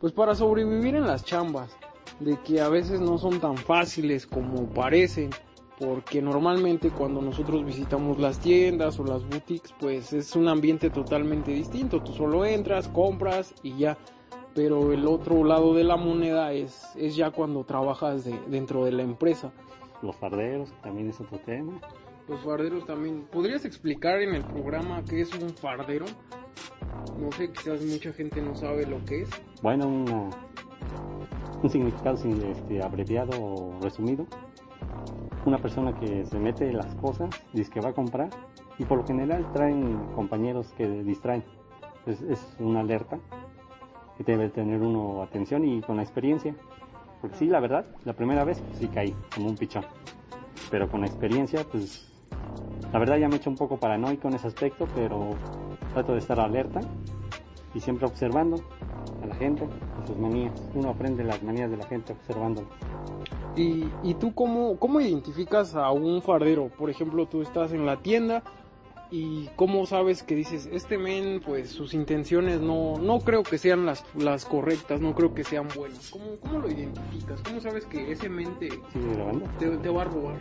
pues 0.00 0.12
para 0.12 0.34
sobrevivir 0.34 0.96
en 0.96 1.06
las 1.06 1.24
chambas, 1.24 1.76
de 2.18 2.36
que 2.38 2.60
a 2.60 2.68
veces 2.68 3.00
no 3.00 3.18
son 3.18 3.38
tan 3.40 3.56
fáciles 3.56 4.26
como 4.26 4.66
parecen, 4.66 5.30
porque 5.78 6.20
normalmente 6.22 6.90
cuando 6.90 7.22
nosotros 7.22 7.64
visitamos 7.64 8.18
las 8.18 8.40
tiendas 8.40 8.98
o 8.98 9.04
las 9.04 9.24
boutiques 9.28 9.72
pues 9.78 10.12
es 10.12 10.34
un 10.34 10.48
ambiente 10.48 10.90
totalmente 10.90 11.52
distinto, 11.52 12.00
tú 12.02 12.12
solo 12.12 12.44
entras, 12.44 12.88
compras 12.88 13.54
y 13.62 13.76
ya, 13.78 13.96
pero 14.56 14.92
el 14.92 15.06
otro 15.06 15.44
lado 15.44 15.72
de 15.74 15.84
la 15.84 15.96
moneda 15.96 16.52
es, 16.52 16.84
es 16.96 17.14
ya 17.14 17.30
cuando 17.30 17.62
trabajas 17.62 18.24
de- 18.24 18.40
dentro 18.48 18.84
de 18.84 18.90
la 18.92 19.02
empresa. 19.02 19.52
Los 20.02 20.16
farderos 20.16 20.70
también 20.82 21.10
es 21.10 21.20
otro 21.20 21.38
tema. 21.38 21.80
Los 22.28 22.40
farderos 22.40 22.86
también. 22.86 23.26
¿Podrías 23.30 23.64
explicar 23.64 24.20
en 24.22 24.34
el 24.34 24.42
programa 24.44 25.02
qué 25.04 25.20
es 25.20 25.34
un 25.34 25.50
fardero? 25.54 26.06
No 27.18 27.30
sé, 27.32 27.50
quizás 27.52 27.82
mucha 27.84 28.12
gente 28.12 28.40
no 28.40 28.54
sabe 28.54 28.86
lo 28.86 29.04
que 29.04 29.22
es. 29.22 29.30
Bueno, 29.62 29.86
una- 29.88 30.30
un 31.62 31.70
significado 31.70 32.16
este, 32.50 32.82
abreviado 32.82 33.32
o 33.42 33.78
resumido. 33.80 34.26
Una 35.44 35.58
persona 35.58 35.94
que 35.98 36.24
se 36.24 36.38
mete 36.38 36.72
las 36.72 36.94
cosas, 36.94 37.28
dice 37.52 37.70
que 37.70 37.80
va 37.80 37.90
a 37.90 37.92
comprar 37.92 38.30
y 38.78 38.84
por 38.84 38.98
lo 38.98 39.06
general 39.06 39.46
traen 39.52 39.98
compañeros 40.14 40.72
que 40.76 40.86
distraen. 40.88 41.44
Es, 42.06 42.22
es 42.22 42.56
una 42.58 42.80
alerta 42.80 43.18
que 44.16 44.24
debe 44.24 44.48
tener 44.48 44.80
uno 44.80 45.22
atención 45.22 45.64
y 45.64 45.82
con 45.82 45.96
la 45.96 46.02
experiencia. 46.02 46.54
Porque 47.20 47.36
sí, 47.36 47.46
la 47.46 47.60
verdad, 47.60 47.86
la 48.04 48.14
primera 48.14 48.44
vez 48.44 48.60
pues, 48.60 48.78
sí 48.78 48.88
caí 48.88 49.14
como 49.34 49.48
un 49.48 49.56
pichón. 49.56 49.84
Pero 50.70 50.88
con 50.90 51.02
la 51.02 51.06
experiencia, 51.06 51.64
pues 51.70 52.10
la 52.92 52.98
verdad 53.00 53.16
ya 53.16 53.28
me 53.28 53.34
he 53.34 53.38
hecho 53.38 53.50
un 53.50 53.56
poco 53.56 53.76
paranoico 53.76 54.28
en 54.28 54.34
ese 54.34 54.46
aspecto, 54.46 54.86
pero 54.94 55.30
trato 55.92 56.12
de 56.12 56.18
estar 56.18 56.38
alerta 56.38 56.80
y 57.74 57.80
siempre 57.80 58.06
observando 58.06 58.60
a 59.20 59.26
la 59.26 59.34
gente, 59.34 59.66
a 60.00 60.06
sus 60.06 60.16
manías. 60.16 60.52
Uno 60.74 60.90
aprende 60.90 61.24
las 61.24 61.42
manías 61.42 61.70
de 61.70 61.76
la 61.76 61.86
gente 61.86 62.12
observándolo. 62.12 62.68
¿Y, 63.56 63.86
y 64.02 64.14
tú 64.14 64.32
cómo, 64.32 64.78
cómo 64.78 65.00
identificas 65.00 65.74
a 65.74 65.90
un 65.90 66.22
fardero? 66.22 66.68
Por 66.68 66.88
ejemplo, 66.88 67.26
tú 67.26 67.42
estás 67.42 67.72
en 67.72 67.84
la 67.84 67.96
tienda 67.96 68.42
y 69.10 69.48
cómo 69.56 69.86
sabes 69.86 70.22
que 70.22 70.34
dices, 70.34 70.68
este 70.72 70.98
men, 70.98 71.40
pues 71.44 71.70
sus 71.70 71.94
intenciones 71.94 72.60
no, 72.60 72.96
no 72.98 73.18
creo 73.20 73.42
que 73.42 73.58
sean 73.58 73.86
las, 73.86 74.04
las 74.16 74.44
correctas, 74.44 75.00
no 75.00 75.14
creo 75.14 75.34
que 75.34 75.44
sean 75.44 75.68
buenas. 75.74 76.10
¿Cómo, 76.10 76.24
¿Cómo 76.40 76.60
lo 76.60 76.70
identificas? 76.70 77.40
¿Cómo 77.42 77.60
sabes 77.60 77.86
que 77.86 78.12
ese 78.12 78.28
men 78.28 78.56
te, 78.58 78.68
te 78.68 79.88
va 79.88 80.02
a 80.02 80.04
robar? 80.04 80.40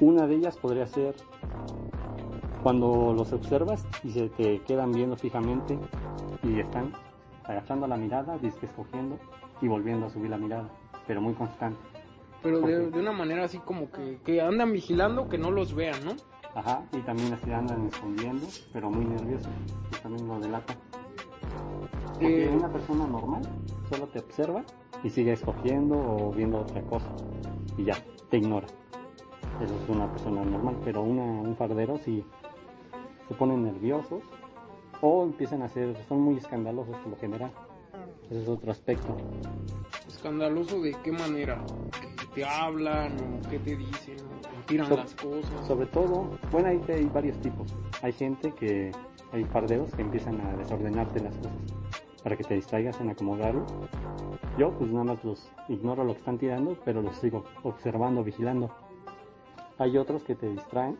Una 0.00 0.26
de 0.26 0.36
ellas 0.36 0.56
podría 0.56 0.86
ser 0.86 1.14
cuando 2.62 3.12
los 3.12 3.32
observas 3.32 3.86
y 4.04 4.10
se 4.10 4.28
te 4.28 4.60
quedan 4.62 4.92
viendo 4.92 5.16
fijamente 5.16 5.78
y 6.42 6.60
están 6.60 6.92
agachando 7.44 7.86
la 7.86 7.96
mirada, 7.96 8.38
disque 8.38 8.66
escogiendo 8.66 9.18
y 9.60 9.68
volviendo 9.68 10.06
a 10.06 10.10
subir 10.10 10.30
la 10.30 10.38
mirada, 10.38 10.68
pero 11.06 11.20
muy 11.20 11.34
constante. 11.34 11.78
Pero 12.42 12.60
de, 12.60 12.90
de 12.90 13.00
una 13.00 13.12
manera 13.12 13.44
así 13.44 13.58
como 13.58 13.90
que, 13.90 14.18
que 14.24 14.40
andan 14.40 14.72
vigilando 14.72 15.28
que 15.28 15.38
no 15.38 15.50
los 15.50 15.74
vean, 15.74 16.04
¿no? 16.04 16.12
Ajá, 16.54 16.82
y 16.92 16.98
también 16.98 17.38
se 17.42 17.54
andan 17.54 17.86
escondiendo, 17.86 18.46
pero 18.72 18.90
muy 18.90 19.04
nerviosos, 19.04 19.48
que 19.90 19.98
también 19.98 20.26
lo 20.28 20.38
delata. 20.38 20.74
Porque 22.14 22.46
Eh, 22.46 22.50
una 22.54 22.68
persona 22.68 23.06
normal 23.06 23.42
solo 23.88 24.06
te 24.08 24.18
observa 24.18 24.62
y 25.02 25.10
sigue 25.10 25.32
escogiendo 25.32 25.96
o 25.96 26.32
viendo 26.32 26.58
otra 26.60 26.82
cosa 26.82 27.06
y 27.76 27.84
ya, 27.84 27.96
te 28.30 28.38
ignora. 28.38 28.66
Eso 29.60 29.74
es 29.82 29.88
una 29.88 30.10
persona 30.10 30.44
normal, 30.44 30.76
pero 30.84 31.02
una, 31.02 31.22
un 31.22 31.54
fardero 31.56 31.98
sí 31.98 32.24
se 33.28 33.34
ponen 33.34 33.62
nerviosos 33.64 34.22
o 35.00 35.24
empiezan 35.24 35.62
a 35.62 35.68
ser, 35.68 35.96
son 36.08 36.20
muy 36.20 36.36
escandalosos 36.36 36.96
por 36.98 37.08
lo 37.10 37.16
general. 37.16 37.50
Ese 38.30 38.42
es 38.42 38.48
otro 38.48 38.70
aspecto. 38.72 39.16
Escandaloso 40.08 40.80
de 40.80 40.94
qué 41.02 41.12
manera, 41.12 41.62
que 42.18 42.26
te 42.34 42.44
hablan 42.44 43.12
o 43.14 43.48
qué 43.48 43.58
te 43.58 43.76
dicen 43.76 44.16
o 44.18 44.64
tiran 44.66 44.88
So- 44.88 44.96
las 44.96 45.14
cosas. 45.14 45.66
Sobre 45.66 45.86
todo, 45.86 46.30
bueno, 46.50 46.68
hay, 46.68 46.80
hay 46.88 47.04
varios 47.06 47.38
tipos. 47.40 47.74
Hay 48.02 48.12
gente 48.12 48.52
que, 48.52 48.90
hay 49.32 49.44
farderos 49.44 49.92
que 49.94 50.02
empiezan 50.02 50.40
a 50.40 50.56
desordenarte 50.56 51.20
las 51.20 51.36
cosas 51.36 51.52
para 52.22 52.36
que 52.36 52.44
te 52.44 52.54
distraigas 52.54 53.00
en 53.00 53.10
acomodarlo. 53.10 53.66
Yo 54.56 54.70
pues 54.78 54.90
nada 54.90 55.04
más 55.04 55.24
los 55.24 55.50
ignoro 55.68 56.04
lo 56.04 56.12
que 56.12 56.20
están 56.20 56.38
tirando, 56.38 56.76
pero 56.84 57.02
los 57.02 57.16
sigo 57.16 57.44
observando, 57.64 58.22
vigilando. 58.22 58.70
Hay 59.82 59.98
otros 59.98 60.22
que 60.22 60.36
te 60.36 60.48
distraen 60.48 60.96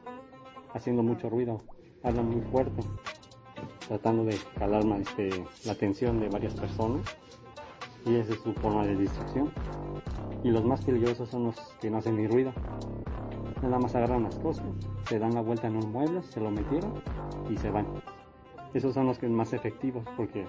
haciendo 0.75 1.05
mucho 1.05 1.31
ruido, 1.31 1.61
hablan 2.03 2.29
muy 2.29 2.41
fuerte, 2.41 2.83
tratando 3.87 4.25
de 4.25 4.37
jalar 4.59 4.85
ma- 4.85 4.97
este, 4.97 5.31
la 5.65 5.71
atención 5.75 6.19
de 6.19 6.29
varias 6.29 6.53
personas 6.55 7.03
y 8.05 8.17
esa 8.17 8.33
es 8.33 8.41
su 8.41 8.53
forma 8.55 8.85
de 8.85 8.97
distracción. 8.97 9.53
Y 10.43 10.51
los 10.51 10.65
más 10.65 10.81
peligrosos 10.81 11.29
son 11.29 11.45
los 11.45 11.57
que 11.81 11.91
no 11.91 11.99
hacen 11.99 12.17
ni 12.17 12.27
ruido. 12.27 12.53
Nada 13.63 13.79
más 13.79 13.95
agarran 13.95 14.25
las 14.25 14.35
cosas, 14.41 14.67
se 15.09 15.21
dan 15.21 15.33
la 15.37 15.43
vuelta 15.43 15.69
en 15.69 15.77
un 15.77 15.93
mueble, 15.93 16.21
se 16.25 16.41
lo 16.41 16.51
metieron 16.51 16.93
y 17.49 17.57
se 17.59 17.71
van. 17.71 17.87
Esos 18.75 18.95
son 18.95 19.07
los 19.07 19.17
que 19.21 19.29
más 19.29 19.53
efectivos 19.53 20.03
porque 20.17 20.45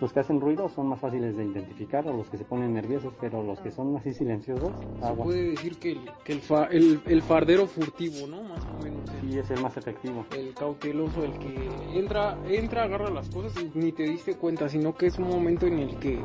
Los 0.00 0.12
que 0.12 0.18
hacen 0.20 0.40
ruido 0.40 0.68
son 0.68 0.88
más 0.88 0.98
fáciles 0.98 1.36
de 1.36 1.44
identificar 1.44 2.06
o 2.08 2.12
los 2.16 2.28
que 2.28 2.36
se 2.36 2.44
ponen 2.44 2.74
nerviosos, 2.74 3.12
pero 3.20 3.42
los 3.42 3.60
que 3.60 3.70
son 3.70 3.94
así 3.96 4.12
silenciosos, 4.12 4.72
Se 4.98 5.04
agua. 5.04 5.26
puede 5.26 5.50
decir 5.50 5.76
que 5.78 5.92
el, 5.92 6.10
que 6.24 6.32
el, 6.32 6.40
fa- 6.40 6.66
el, 6.66 7.00
el 7.06 7.22
fardero 7.22 7.66
furtivo, 7.68 8.26
¿no? 8.26 8.42
Más 8.42 8.64
o 8.66 8.82
menos. 8.82 9.08
Sí, 9.20 9.38
es 9.38 9.48
el 9.52 9.60
más 9.60 9.76
efectivo. 9.76 10.26
el 10.36 10.54
cauteloso, 10.54 11.24
el 11.24 11.34
que 11.38 11.70
entra, 11.94 12.36
entra, 12.48 12.82
agarra 12.82 13.10
las 13.10 13.28
cosas 13.30 13.52
y 13.62 13.70
ni 13.78 13.92
te 13.92 14.02
diste 14.02 14.34
cuenta, 14.34 14.68
sino 14.68 14.94
que 14.96 15.06
es 15.06 15.18
un 15.18 15.28
momento 15.28 15.66
en 15.66 15.78
el 15.78 15.96
que 15.98 16.24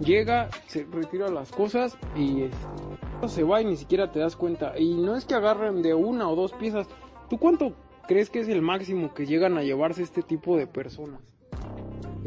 llega, 0.00 0.48
se 0.66 0.84
retira 0.84 1.28
las 1.30 1.52
cosas 1.52 1.96
y 2.16 2.44
se 3.26 3.42
va 3.44 3.60
y 3.62 3.64
ni 3.66 3.76
siquiera 3.76 4.10
te 4.10 4.18
das 4.18 4.34
cuenta. 4.36 4.78
Y 4.78 4.94
no 4.94 5.16
es 5.16 5.24
que 5.24 5.34
agarren 5.34 5.82
de 5.82 5.94
una 5.94 6.28
o 6.28 6.34
dos 6.36 6.52
piezas. 6.52 6.88
¿Tú 7.30 7.38
cuánto 7.38 7.74
crees 8.06 8.30
que 8.30 8.40
es 8.40 8.48
el 8.48 8.62
máximo 8.62 9.12
que 9.14 9.26
llegan 9.26 9.56
a 9.58 9.62
llevarse 9.62 10.02
este 10.02 10.22
tipo 10.22 10.56
de 10.56 10.66
personas? 10.66 11.20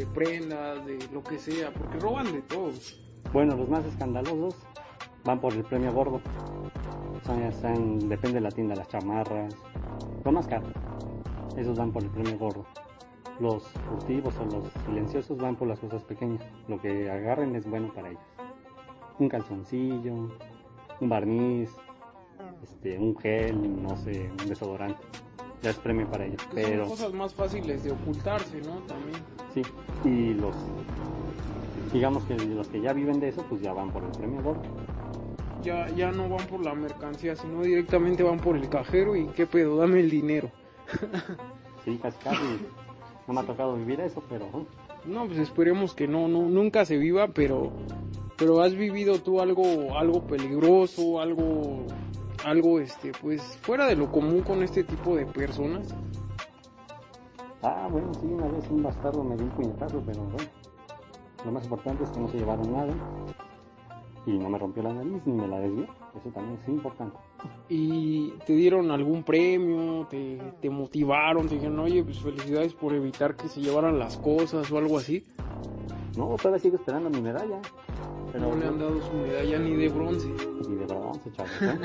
De 0.01 0.08
prendas, 0.08 0.84
de 0.84 0.98
lo 1.13 1.22
que 1.22 1.38
sea, 1.38 1.72
porque 1.72 2.00
roban 2.00 2.25
de 2.34 2.41
todo. 2.41 2.72
Bueno, 3.31 3.55
los 3.55 3.70
más 3.70 3.86
escandalosos 3.86 4.55
van 5.24 5.39
por 5.39 5.53
el 5.53 5.63
premio 5.63 5.93
gordo. 5.93 6.20
Están- 7.48 8.10
depende 8.10 8.39
de 8.39 8.41
la 8.41 8.50
tienda, 8.50 8.74
las 8.75 8.87
chamarras, 8.87 9.55
lo 10.25 10.31
más 10.31 10.48
caro. 10.48 10.66
Esos 11.55 11.77
van 11.77 11.92
por 11.92 12.01
el 12.01 12.09
premio 12.09 12.35
gordo. 12.40 12.66
Los 13.40 13.61
furtivos 13.68 14.33
o 14.40 14.46
los 14.46 14.64
silenciosos 14.87 15.37
van 15.37 15.55
por 15.55 15.68
las 15.68 15.77
cosas 15.77 16.01
pequeñas. 16.03 16.44
Lo 16.68 16.81
que 16.81 17.07
agarren 17.11 17.55
es 17.55 17.70
bueno 17.70 17.94
para 17.94 18.09
ellos. 18.09 18.24
Un 19.20 19.29
calzoncillo, 19.29 20.16
un 21.00 21.09
barniz, 21.09 21.75
este, 22.64 22.98
un 22.98 23.16
gel, 23.20 23.83
no 23.83 23.96
sé, 23.98 24.31
un 24.31 24.50
desodorante. 24.50 25.03
Ya 25.61 25.69
es 25.69 25.77
premio 25.77 26.09
para 26.09 26.25
ellos. 26.25 26.41
Pero 26.53 26.87
Son 26.87 26.89
cosas 26.89 27.13
más 27.13 27.33
fáciles 27.33 27.83
de 27.83 27.91
ocultarse, 27.91 28.61
¿no? 28.61 28.79
También. 28.87 29.17
sí, 29.53 29.61
y 30.03 30.33
los 30.33 30.55
digamos 31.93 32.24
que 32.24 32.35
los 32.35 32.67
que 32.67 32.81
ya 32.81 32.93
viven 32.93 33.19
de 33.19 33.29
eso, 33.29 33.45
pues 33.50 33.61
ya 33.61 33.74
van 33.74 33.91
por 33.91 34.03
el 34.03 34.11
premio 34.11 34.41
gordo. 34.41 34.61
Ya, 35.61 35.87
ya 35.89 36.11
no 36.11 36.27
van 36.29 36.47
por 36.47 36.65
la 36.65 36.74
mercancía, 36.74 37.35
sino 37.35 37.61
directamente 37.61 38.24
van 38.24 38.39
por 38.39 38.55
el 38.55 38.67
cajero 38.69 39.15
y 39.15 39.27
qué 39.27 39.45
pedo, 39.45 39.77
dame 39.77 40.00
el 40.00 40.09
dinero. 40.09 40.51
Sí, 41.83 41.97
casi 42.00 42.17
casi. 42.19 42.43
No 43.27 43.33
me 43.33 43.39
ha 43.39 43.43
tocado 43.43 43.75
vivir 43.75 44.00
eso, 44.01 44.21
pero 44.29 44.45
No, 45.05 45.25
pues 45.25 45.39
esperemos 45.39 45.95
que 45.95 46.07
no, 46.07 46.27
no, 46.27 46.43
nunca 46.43 46.85
se 46.85 46.97
viva, 46.97 47.29
pero, 47.29 47.71
pero 48.37 48.61
has 48.61 48.75
vivido 48.75 49.17
tú 49.19 49.41
algo, 49.41 49.97
algo 49.97 50.21
peligroso, 50.27 51.19
algo, 51.19 51.85
algo, 52.46 52.80
este, 52.80 53.12
pues 53.22 53.42
fuera 53.62 53.86
de 53.86 53.96
lo 53.96 54.12
común 54.12 54.42
con 54.42 54.64
este 54.64 54.84
tipo 54.84 55.16
de 55.16 55.25
personas. 55.25 55.94
ah, 57.62 57.88
bueno, 57.92 58.14
sí, 58.14 58.27
una 58.27 58.48
vez 58.48 58.70
un 58.70 58.84
bastardo 58.84 59.24
me 59.24 59.36
dio 59.36 59.46
un 59.46 59.51
puñetazo, 59.51 60.01
pero 60.06 60.24
bueno. 60.24 60.50
Lo 61.46 61.51
más 61.51 61.64
importante 61.64 62.04
es 62.04 62.12
que 62.12 62.20
no 62.20 62.27
se 62.27 62.38
llevaron 62.38 62.72
nada 62.72 62.94
y 64.25 64.38
no 64.38 64.50
me 64.50 64.58
rompió 64.58 64.84
la 64.84 64.94
nariz 64.94 65.22
ni 65.25 65.34
me 65.34 65.48
la 65.48 65.60
desvió. 65.60 65.88
Eso 66.20 66.30
también 66.34 66.60
es 66.62 66.68
importante. 66.68 67.18
Y 67.70 68.32
te 68.46 68.54
dieron 68.54 68.92
algún 68.92 69.24
premio, 69.24 70.06
te, 70.10 70.40
te 70.62 70.70
motivaron, 70.70 71.48
te 71.48 71.56
dijeron, 71.56 71.80
oye, 71.80 72.04
pues 72.04 72.20
felicidades 72.20 72.74
por 72.74 72.94
evitar 72.94 73.36
que 73.36 73.48
se 73.48 73.62
llevaran 73.62 73.98
las 73.98 74.18
cosas 74.18 74.72
o 74.72 74.77
algo 74.77 74.98
así. 74.98 75.25
No, 76.18 76.36
todavía 76.36 76.60
sigo 76.60 76.75
esperando 76.75 77.10
mi 77.10 77.22
medalla. 77.22 77.60
Pero 78.31 78.50
No 78.50 78.55
le 78.55 78.67
han 78.67 78.79
dado 78.79 79.01
su 79.01 79.13
medalla 79.13 79.59
ni 79.59 79.75
de 79.75 79.89
bronce. 79.89 80.27
Y 80.70 80.75
de 80.75 80.85
bronce, 80.85 81.31
chavos. 81.31 81.51
¿eh? 81.61 81.77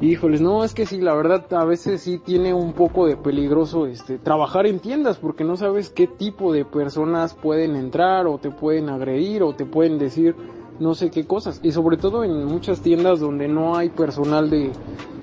Híjoles, 0.00 0.40
no, 0.40 0.62
es 0.62 0.74
que 0.74 0.86
sí, 0.86 1.00
la 1.00 1.12
verdad 1.14 1.52
a 1.54 1.64
veces 1.64 2.02
sí 2.02 2.18
tiene 2.18 2.54
un 2.54 2.72
poco 2.72 3.06
de 3.06 3.16
peligroso 3.16 3.86
este 3.86 4.18
trabajar 4.18 4.68
en 4.68 4.78
tiendas 4.78 5.18
porque 5.18 5.42
no 5.42 5.56
sabes 5.56 5.90
qué 5.90 6.06
tipo 6.06 6.52
de 6.52 6.64
personas 6.64 7.34
pueden 7.34 7.74
entrar 7.74 8.28
o 8.28 8.38
te 8.38 8.52
pueden 8.52 8.90
agredir 8.90 9.42
o 9.42 9.56
te 9.56 9.66
pueden 9.66 9.98
decir 9.98 10.36
no 10.78 10.94
sé 10.94 11.10
qué 11.10 11.26
cosas 11.26 11.58
y 11.64 11.72
sobre 11.72 11.96
todo 11.96 12.22
en 12.22 12.44
muchas 12.44 12.80
tiendas 12.80 13.18
donde 13.18 13.48
no 13.48 13.76
hay 13.76 13.88
personal 13.88 14.50
de, 14.50 14.70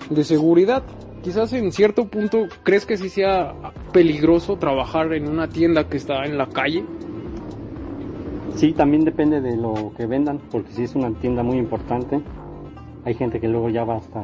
de 0.09 0.23
seguridad. 0.25 0.83
Quizás 1.23 1.53
en 1.53 1.71
cierto 1.71 2.07
punto 2.07 2.39
crees 2.63 2.85
que 2.85 2.97
sí 2.97 3.07
sea 3.07 3.55
peligroso 3.93 4.57
trabajar 4.57 5.13
en 5.13 5.29
una 5.29 5.47
tienda 5.47 5.87
que 5.87 5.95
está 5.95 6.25
en 6.25 6.37
la 6.37 6.47
calle. 6.47 6.83
Sí, 8.55 8.71
también 8.73 9.03
depende 9.03 9.41
de 9.41 9.57
lo 9.57 9.91
que 9.97 10.05
vendan, 10.05 10.39
porque 10.51 10.71
si 10.71 10.83
es 10.83 10.95
una 10.95 11.11
tienda 11.19 11.43
muy 11.43 11.57
importante, 11.57 12.21
hay 13.03 13.13
gente 13.13 13.39
que 13.39 13.47
luego 13.47 13.69
ya 13.69 13.83
va 13.83 13.97
hasta 13.97 14.23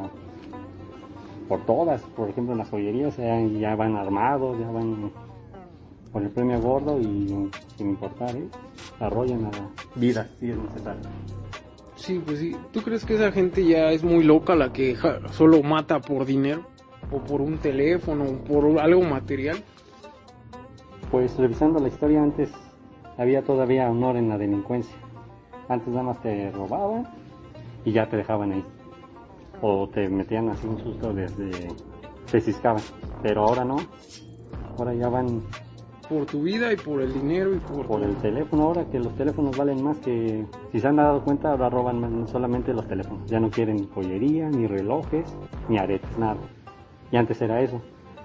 por 1.48 1.60
todas, 1.66 2.00
por 2.16 2.30
ejemplo 2.30 2.52
en 2.52 2.58
las 2.58 2.70
joyerías 2.70 3.16
ya, 3.18 3.38
ya 3.40 3.76
van 3.76 3.96
armados, 3.96 4.58
ya 4.58 4.70
van 4.70 5.10
por 6.12 6.22
el 6.22 6.30
premio 6.30 6.60
gordo 6.60 6.98
y 7.00 7.48
sin 7.76 7.90
importar, 7.90 8.34
¿eh? 8.36 8.48
arrollan 9.00 9.44
a 9.46 9.50
la 9.50 9.68
vida 9.96 10.28
si 10.40 10.50
es 10.50 10.56
necesario. 10.56 11.02
Sí, 11.96 12.20
pues 12.24 12.38
sí. 12.38 12.56
¿Tú 12.72 12.80
crees 12.82 13.04
que 13.04 13.14
esa 13.14 13.30
gente 13.32 13.64
ya 13.66 13.90
es 13.92 14.02
muy 14.02 14.24
loca 14.24 14.56
la 14.56 14.72
que 14.72 14.94
ja- 14.94 15.18
solo 15.30 15.62
mata 15.62 16.00
por 16.00 16.24
dinero? 16.24 16.62
¿O 17.12 17.18
por 17.18 17.40
un 17.42 17.58
teléfono? 17.58 18.24
¿O 18.24 18.36
por 18.44 18.80
algo 18.80 19.02
material? 19.02 19.58
Pues 21.10 21.36
revisando 21.36 21.78
la 21.80 21.88
historia 21.88 22.22
antes 22.22 22.50
había 23.22 23.42
todavía 23.42 23.90
honor 23.90 24.16
en 24.16 24.28
la 24.28 24.38
delincuencia. 24.38 24.94
Antes 25.68 25.88
nada 25.88 26.02
más 26.02 26.20
te 26.22 26.50
robaban 26.50 27.06
y 27.84 27.92
ya 27.92 28.08
te 28.08 28.16
dejaban 28.16 28.52
ahí. 28.52 28.64
O 29.60 29.88
te 29.88 30.08
metían 30.08 30.48
así 30.48 30.66
un 30.66 30.78
susto 30.78 31.12
desde... 31.12 31.50
te 32.30 32.40
ciscaban. 32.40 32.82
Pero 33.22 33.44
ahora 33.44 33.64
no. 33.64 33.76
Ahora 34.76 34.92
ya 34.94 35.08
van 35.08 35.40
Por 36.08 36.26
tu 36.26 36.42
vida 36.42 36.72
y 36.72 36.76
por 36.76 37.00
el 37.00 37.12
dinero 37.14 37.54
y 37.54 37.58
por... 37.58 37.86
por 37.86 38.02
el 38.02 38.16
teléfono. 38.16 38.64
Ahora 38.64 38.84
que 38.86 38.98
los 38.98 39.14
teléfonos 39.14 39.56
valen 39.56 39.82
más 39.82 39.98
que... 39.98 40.44
Si 40.72 40.80
se 40.80 40.88
han 40.88 40.96
dado 40.96 41.22
cuenta 41.22 41.52
ahora 41.52 41.70
roban 41.70 42.00
más- 42.00 42.30
solamente 42.30 42.74
los 42.74 42.86
teléfonos. 42.88 43.24
Ya 43.30 43.38
no 43.38 43.50
quieren 43.50 43.76
ni 43.76 43.86
joyería, 43.94 44.48
ni 44.50 44.66
relojes, 44.66 45.24
ni 45.68 45.78
aretes, 45.78 46.18
nada. 46.18 46.36
Y 47.12 47.16
antes 47.16 47.40
era 47.40 47.60
eso. 47.62 47.80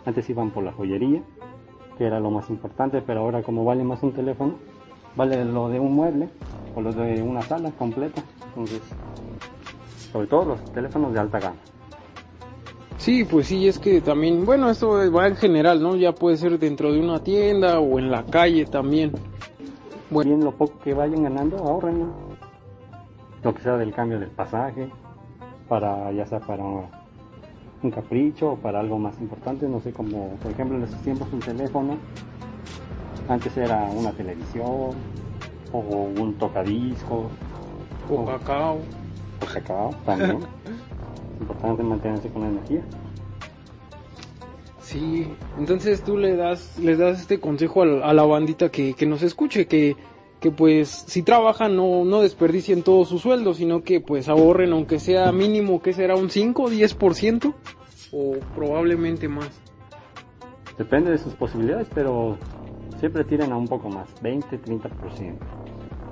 Antes 0.05 0.29
iban 0.29 0.49
por 0.51 0.63
la 0.63 0.71
joyería, 0.71 1.21
que 1.97 2.05
era 2.05 2.19
lo 2.19 2.31
más 2.31 2.49
importante, 2.49 3.01
pero 3.01 3.19
ahora 3.21 3.43
como 3.43 3.63
vale 3.65 3.83
más 3.83 4.01
un 4.01 4.13
teléfono, 4.13 4.53
vale 5.17 5.43
lo 5.43 5.67
de 5.67 5.79
un 5.79 5.95
mueble 5.95 6.29
o 6.75 6.81
lo 6.81 6.93
de 6.93 7.21
una 7.21 7.41
sala 7.41 7.71
completa. 7.71 8.21
Entonces, 8.49 8.81
sobre 10.11 10.27
todo 10.27 10.45
los 10.45 10.63
teléfonos 10.71 11.11
de 11.11 11.19
alta 11.19 11.39
gama. 11.39 11.57
Sí, 12.97 13.23
pues 13.23 13.47
sí, 13.47 13.67
es 13.67 13.77
que 13.79 14.01
también... 14.01 14.45
Bueno, 14.45 14.69
esto 14.69 15.11
va 15.11 15.27
en 15.27 15.35
general, 15.35 15.81
¿no? 15.81 15.95
Ya 15.95 16.13
puede 16.13 16.37
ser 16.37 16.57
dentro 16.57 16.91
de 16.91 16.99
una 16.99 17.19
tienda 17.19 17.79
o 17.79 17.99
en 17.99 18.11
la 18.11 18.23
calle 18.25 18.65
también. 18.65 19.11
Bueno, 20.09 20.31
Bien, 20.31 20.43
lo 20.43 20.51
poco 20.51 20.79
que 20.79 20.93
vayan 20.93 21.23
ganando, 21.23 21.57
ahorren. 21.57 22.11
Lo 23.43 23.53
que 23.53 23.61
sea 23.61 23.77
del 23.77 23.93
cambio 23.93 24.19
del 24.19 24.29
pasaje, 24.29 24.89
para 25.67 26.11
ya 26.11 26.25
sea 26.25 26.39
para 26.39 26.63
un 26.63 27.91
capricho 27.91 28.53
o 28.53 28.55
para 28.55 28.79
algo 28.79 28.97
más 28.97 29.19
importante, 29.21 29.67
no 29.67 29.79
sé, 29.79 29.91
como 29.93 30.29
por 30.41 30.51
ejemplo 30.51 30.77
en 30.77 30.83
estos 30.83 31.01
tiempos 31.01 31.27
un 31.31 31.39
teléfono, 31.39 31.97
antes 33.27 33.55
era 33.57 33.83
una 33.93 34.11
televisión 34.11 34.91
o 35.71 35.79
un 35.79 36.33
tocadiscos 36.35 37.27
o 38.09 38.25
cacao. 38.25 38.79
o 39.41 39.45
cacao 39.45 39.89
también. 40.05 40.39
Importante 41.39 41.83
mantenerse 41.83 42.29
con 42.29 42.41
la 42.43 42.47
energía. 42.47 42.81
Sí, 44.79 45.27
entonces 45.59 46.01
tú 46.03 46.17
le 46.17 46.35
das, 46.35 46.79
les 46.79 46.97
das 46.97 47.19
este 47.19 47.39
consejo 47.39 47.81
a 47.81 47.85
la, 47.85 48.05
a 48.05 48.13
la 48.13 48.23
bandita 48.23 48.69
que, 48.69 48.93
que 48.93 49.05
nos 49.05 49.21
escuche, 49.21 49.67
que, 49.67 49.97
que 50.39 50.49
pues 50.49 50.87
si 50.89 51.23
trabajan 51.23 51.75
no, 51.75 52.05
no 52.05 52.21
desperdicien 52.21 52.83
todo 52.83 53.03
su 53.03 53.19
sueldo, 53.19 53.53
sino 53.53 53.83
que 53.83 53.99
pues 53.99 54.29
ahorren 54.29 54.71
aunque 54.71 54.99
sea 54.99 55.31
mínimo 55.31 55.81
que 55.81 55.93
será 55.93 56.15
un 56.15 56.29
5 56.29 56.63
o 56.63 56.69
10% 56.69 57.53
o 58.13 58.35
probablemente 58.55 59.27
más. 59.27 59.49
Depende 60.77 61.11
de 61.11 61.17
sus 61.17 61.33
posibilidades, 61.33 61.87
pero 61.93 62.37
siempre 62.99 63.23
tiren 63.23 63.51
a 63.51 63.57
un 63.57 63.67
poco 63.67 63.89
más, 63.89 64.07
20, 64.21 64.59
30%. 64.61 65.35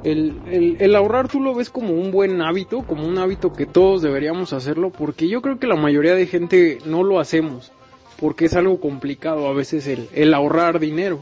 El, 0.03 0.39
el, 0.51 0.77
el 0.79 0.95
ahorrar 0.95 1.27
tú 1.27 1.39
lo 1.41 1.55
ves 1.55 1.69
como 1.69 1.93
un 1.93 2.11
buen 2.11 2.41
hábito, 2.41 2.83
como 2.83 3.07
un 3.07 3.17
hábito 3.17 3.53
que 3.53 3.65
todos 3.65 4.01
deberíamos 4.01 4.53
hacerlo, 4.53 4.91
porque 4.91 5.27
yo 5.27 5.41
creo 5.41 5.57
que 5.57 5.65
la 5.65 5.75
mayoría 5.75 6.13
de 6.13 6.27
gente 6.27 6.77
no 6.85 7.03
lo 7.03 7.19
hacemos, 7.19 7.71
porque 8.19 8.45
es 8.45 8.53
algo 8.53 8.79
complicado 8.79 9.47
a 9.47 9.53
veces 9.53 9.87
el, 9.87 10.07
el 10.13 10.33
ahorrar 10.33 10.79
dinero. 10.79 11.21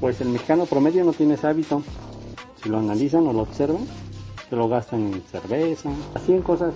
Pues 0.00 0.20
el 0.20 0.28
mexicano 0.28 0.66
promedio 0.66 1.04
no 1.04 1.12
tiene 1.12 1.34
ese 1.34 1.46
hábito. 1.46 1.82
Si 2.62 2.68
lo 2.68 2.78
analizan 2.78 3.26
o 3.26 3.32
lo 3.32 3.40
observan, 3.40 3.86
se 4.50 4.56
lo 4.56 4.68
gastan 4.68 5.12
en 5.12 5.22
cerveza, 5.22 5.90
así 6.14 6.32
en 6.32 6.42
cosas, 6.42 6.74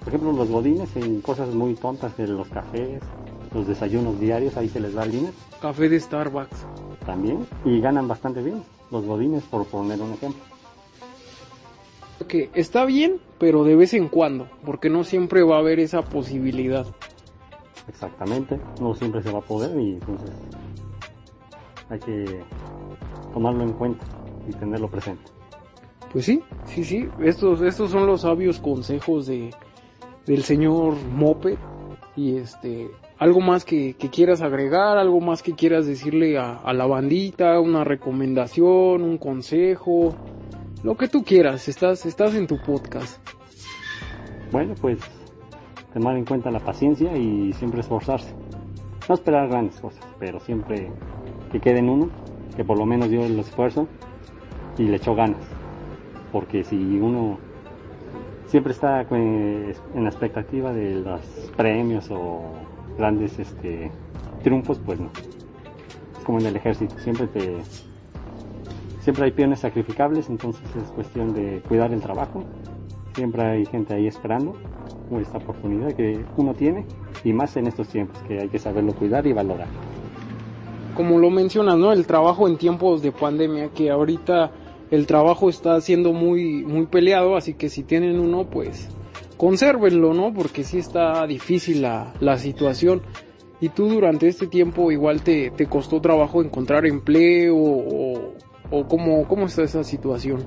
por 0.00 0.08
ejemplo 0.08 0.32
los 0.32 0.48
godines 0.48 0.94
en 0.96 1.20
cosas 1.20 1.48
muy 1.54 1.74
tontas, 1.74 2.12
en 2.18 2.36
los 2.36 2.48
cafés, 2.48 3.00
los 3.54 3.66
desayunos 3.66 4.18
diarios, 4.20 4.56
ahí 4.56 4.68
se 4.68 4.80
les 4.80 4.92
da 4.94 5.04
el 5.04 5.12
dinero 5.12 5.32
Café 5.62 5.88
de 5.88 5.98
Starbucks. 6.00 6.66
también 7.06 7.46
y 7.64 7.80
ganan 7.80 8.08
bastante 8.08 8.42
bien 8.42 8.62
los 8.90 9.04
godines 9.04 9.44
por 9.44 9.64
poner 9.66 10.00
un 10.00 10.12
ejemplo. 10.12 10.42
que 12.28 12.50
está 12.54 12.84
bien, 12.84 13.20
pero 13.38 13.64
de 13.64 13.76
vez 13.76 13.94
en 13.94 14.08
cuando, 14.08 14.48
porque 14.64 14.90
no 14.90 15.04
siempre 15.04 15.42
va 15.42 15.56
a 15.56 15.58
haber 15.60 15.78
esa 15.78 16.02
posibilidad. 16.02 16.86
Exactamente, 17.88 18.58
no 18.80 18.94
siempre 18.94 19.22
se 19.22 19.30
va 19.30 19.40
a 19.40 19.42
poder 19.42 19.78
y 19.78 19.94
entonces 19.94 20.30
hay 21.90 21.98
que 21.98 22.40
tomarlo 23.32 23.62
en 23.62 23.72
cuenta 23.72 24.04
y 24.48 24.52
tenerlo 24.52 24.88
presente. 24.88 25.30
Pues 26.12 26.24
sí, 26.24 26.42
sí, 26.66 26.84
sí, 26.84 27.08
estos, 27.20 27.60
estos 27.60 27.90
son 27.90 28.06
los 28.06 28.22
sabios 28.22 28.58
consejos 28.60 29.26
de, 29.26 29.50
del 30.26 30.44
señor 30.44 30.94
Mope 31.12 31.58
y 32.16 32.36
este, 32.36 32.90
algo 33.24 33.40
más 33.40 33.64
que, 33.64 33.94
que 33.94 34.10
quieras 34.10 34.42
agregar, 34.42 34.98
algo 34.98 35.18
más 35.18 35.42
que 35.42 35.54
quieras 35.54 35.86
decirle 35.86 36.36
a, 36.36 36.56
a 36.56 36.74
la 36.74 36.84
bandita, 36.84 37.58
una 37.58 37.82
recomendación, 37.82 39.00
un 39.00 39.16
consejo, 39.16 40.14
lo 40.82 40.94
que 40.98 41.08
tú 41.08 41.24
quieras, 41.24 41.66
estás, 41.66 42.04
estás 42.04 42.34
en 42.34 42.46
tu 42.46 42.58
podcast. 42.60 43.18
Bueno, 44.52 44.74
pues 44.78 44.98
tomar 45.94 46.18
en 46.18 46.26
cuenta 46.26 46.50
la 46.50 46.60
paciencia 46.60 47.16
y 47.16 47.54
siempre 47.54 47.80
esforzarse. 47.80 48.34
No 49.08 49.14
esperar 49.14 49.48
grandes 49.48 49.80
cosas, 49.80 50.06
pero 50.18 50.38
siempre 50.40 50.90
que 51.50 51.60
quede 51.60 51.78
en 51.78 51.88
uno, 51.88 52.10
que 52.54 52.62
por 52.62 52.78
lo 52.78 52.84
menos 52.84 53.08
dio 53.08 53.24
el 53.24 53.38
esfuerzo 53.38 53.88
y 54.76 54.82
le 54.82 54.96
echó 54.96 55.14
ganas. 55.14 55.40
Porque 56.30 56.62
si 56.62 56.76
uno 56.76 57.38
siempre 58.48 58.74
está 58.74 59.00
eh, 59.00 59.74
en 59.94 60.02
la 60.04 60.10
expectativa 60.10 60.74
de 60.74 60.96
los 60.96 61.22
premios 61.56 62.10
o 62.10 62.73
grandes 62.96 63.38
este, 63.38 63.90
triunfos, 64.42 64.78
pues 64.84 65.00
no. 65.00 65.10
Es 66.18 66.24
como 66.24 66.38
en 66.38 66.46
el 66.46 66.56
ejército, 66.56 66.98
siempre 66.98 67.26
te 67.28 67.56
siempre 69.00 69.26
hay 69.26 69.32
peones 69.32 69.60
sacrificables, 69.60 70.30
entonces 70.30 70.62
es 70.82 70.90
cuestión 70.90 71.34
de 71.34 71.60
cuidar 71.68 71.92
el 71.92 72.00
trabajo. 72.00 72.42
Siempre 73.14 73.42
hay 73.42 73.66
gente 73.66 73.94
ahí 73.94 74.06
esperando 74.06 74.56
esta 75.20 75.38
oportunidad 75.38 75.92
que 75.92 76.24
uno 76.36 76.54
tiene 76.54 76.86
y 77.22 77.32
más 77.32 77.56
en 77.56 77.66
estos 77.66 77.88
tiempos 77.88 78.18
que 78.26 78.40
hay 78.40 78.48
que 78.48 78.58
saberlo 78.58 78.94
cuidar 78.94 79.26
y 79.26 79.32
valorar. 79.32 79.68
Como 80.96 81.18
lo 81.18 81.30
mencionas, 81.30 81.76
¿no? 81.76 81.92
El 81.92 82.06
trabajo 82.06 82.48
en 82.48 82.56
tiempos 82.56 83.02
de 83.02 83.12
pandemia, 83.12 83.68
que 83.68 83.90
ahorita 83.90 84.52
el 84.90 85.06
trabajo 85.06 85.48
está 85.48 85.80
siendo 85.80 86.12
muy, 86.12 86.64
muy 86.64 86.86
peleado, 86.86 87.36
así 87.36 87.54
que 87.54 87.68
si 87.68 87.82
tienen 87.82 88.20
uno, 88.20 88.44
pues 88.44 88.88
consérvenlo, 89.36 90.14
¿no? 90.14 90.32
Porque 90.32 90.64
sí 90.64 90.78
está 90.78 91.26
difícil 91.26 91.82
la, 91.82 92.12
la 92.20 92.38
situación. 92.38 93.02
Y 93.60 93.68
tú 93.70 93.88
durante 93.88 94.28
este 94.28 94.46
tiempo 94.46 94.90
igual 94.90 95.22
te, 95.22 95.50
te 95.50 95.66
costó 95.66 96.00
trabajo 96.00 96.42
encontrar 96.42 96.86
empleo 96.86 97.56
o, 97.56 98.34
o 98.70 98.88
cómo, 98.88 99.26
cómo 99.26 99.46
está 99.46 99.62
esa 99.62 99.84
situación. 99.84 100.44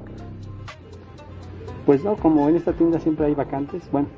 Pues 1.86 2.04
no, 2.04 2.16
como 2.18 2.50
en 2.50 2.58
esta 2.58 2.74
tienda 2.74 3.00
siempre 3.00 3.28
hay 3.28 3.34
vacantes, 3.34 3.90
bueno, 3.92 4.10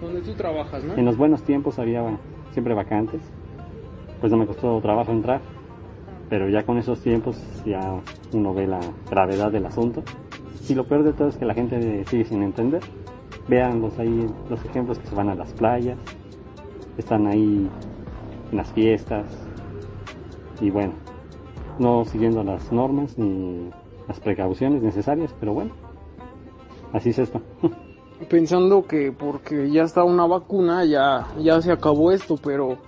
Donde 0.00 0.20
tú 0.20 0.32
trabajas, 0.34 0.84
¿no? 0.84 0.94
en 0.94 1.04
los 1.04 1.16
buenos 1.16 1.42
tiempos 1.42 1.78
había 1.78 2.00
bueno, 2.00 2.20
siempre 2.52 2.72
vacantes, 2.72 3.20
pues 4.20 4.30
no 4.30 4.38
me 4.38 4.46
costó 4.46 4.80
trabajo 4.80 5.10
entrar, 5.10 5.40
pero 6.30 6.48
ya 6.48 6.64
con 6.64 6.78
esos 6.78 7.00
tiempos 7.00 7.36
ya 7.64 8.00
uno 8.32 8.54
ve 8.54 8.68
la 8.68 8.80
gravedad 9.10 9.50
del 9.50 9.66
asunto. 9.66 10.04
Y 10.68 10.74
lo 10.74 10.84
peor 10.84 11.02
de 11.02 11.12
todo 11.12 11.28
es 11.28 11.36
que 11.36 11.44
la 11.44 11.54
gente 11.54 12.04
sigue 12.06 12.24
sin 12.24 12.42
entender. 12.42 12.82
Vean 13.48 13.80
los 13.80 13.98
ahí, 13.98 14.26
los 14.48 14.64
ejemplos 14.64 14.98
que 14.98 15.06
se 15.06 15.14
van 15.14 15.28
a 15.28 15.34
las 15.34 15.52
playas, 15.52 15.98
están 16.98 17.26
ahí 17.26 17.68
en 18.50 18.56
las 18.56 18.72
fiestas, 18.72 19.26
y 20.60 20.70
bueno, 20.70 20.94
no 21.78 22.04
siguiendo 22.04 22.42
las 22.42 22.72
normas 22.72 23.18
ni 23.18 23.70
las 24.08 24.20
precauciones 24.20 24.82
necesarias, 24.82 25.34
pero 25.38 25.52
bueno, 25.52 25.72
así 26.92 27.10
es 27.10 27.18
esto. 27.18 27.40
pensando 28.28 28.86
que 28.86 29.12
porque 29.12 29.70
ya 29.70 29.82
está 29.82 30.02
una 30.02 30.26
vacuna 30.26 30.84
ya 30.84 31.28
ya 31.38 31.60
se 31.60 31.70
acabó 31.70 32.12
esto 32.12 32.36
pero 32.42 32.78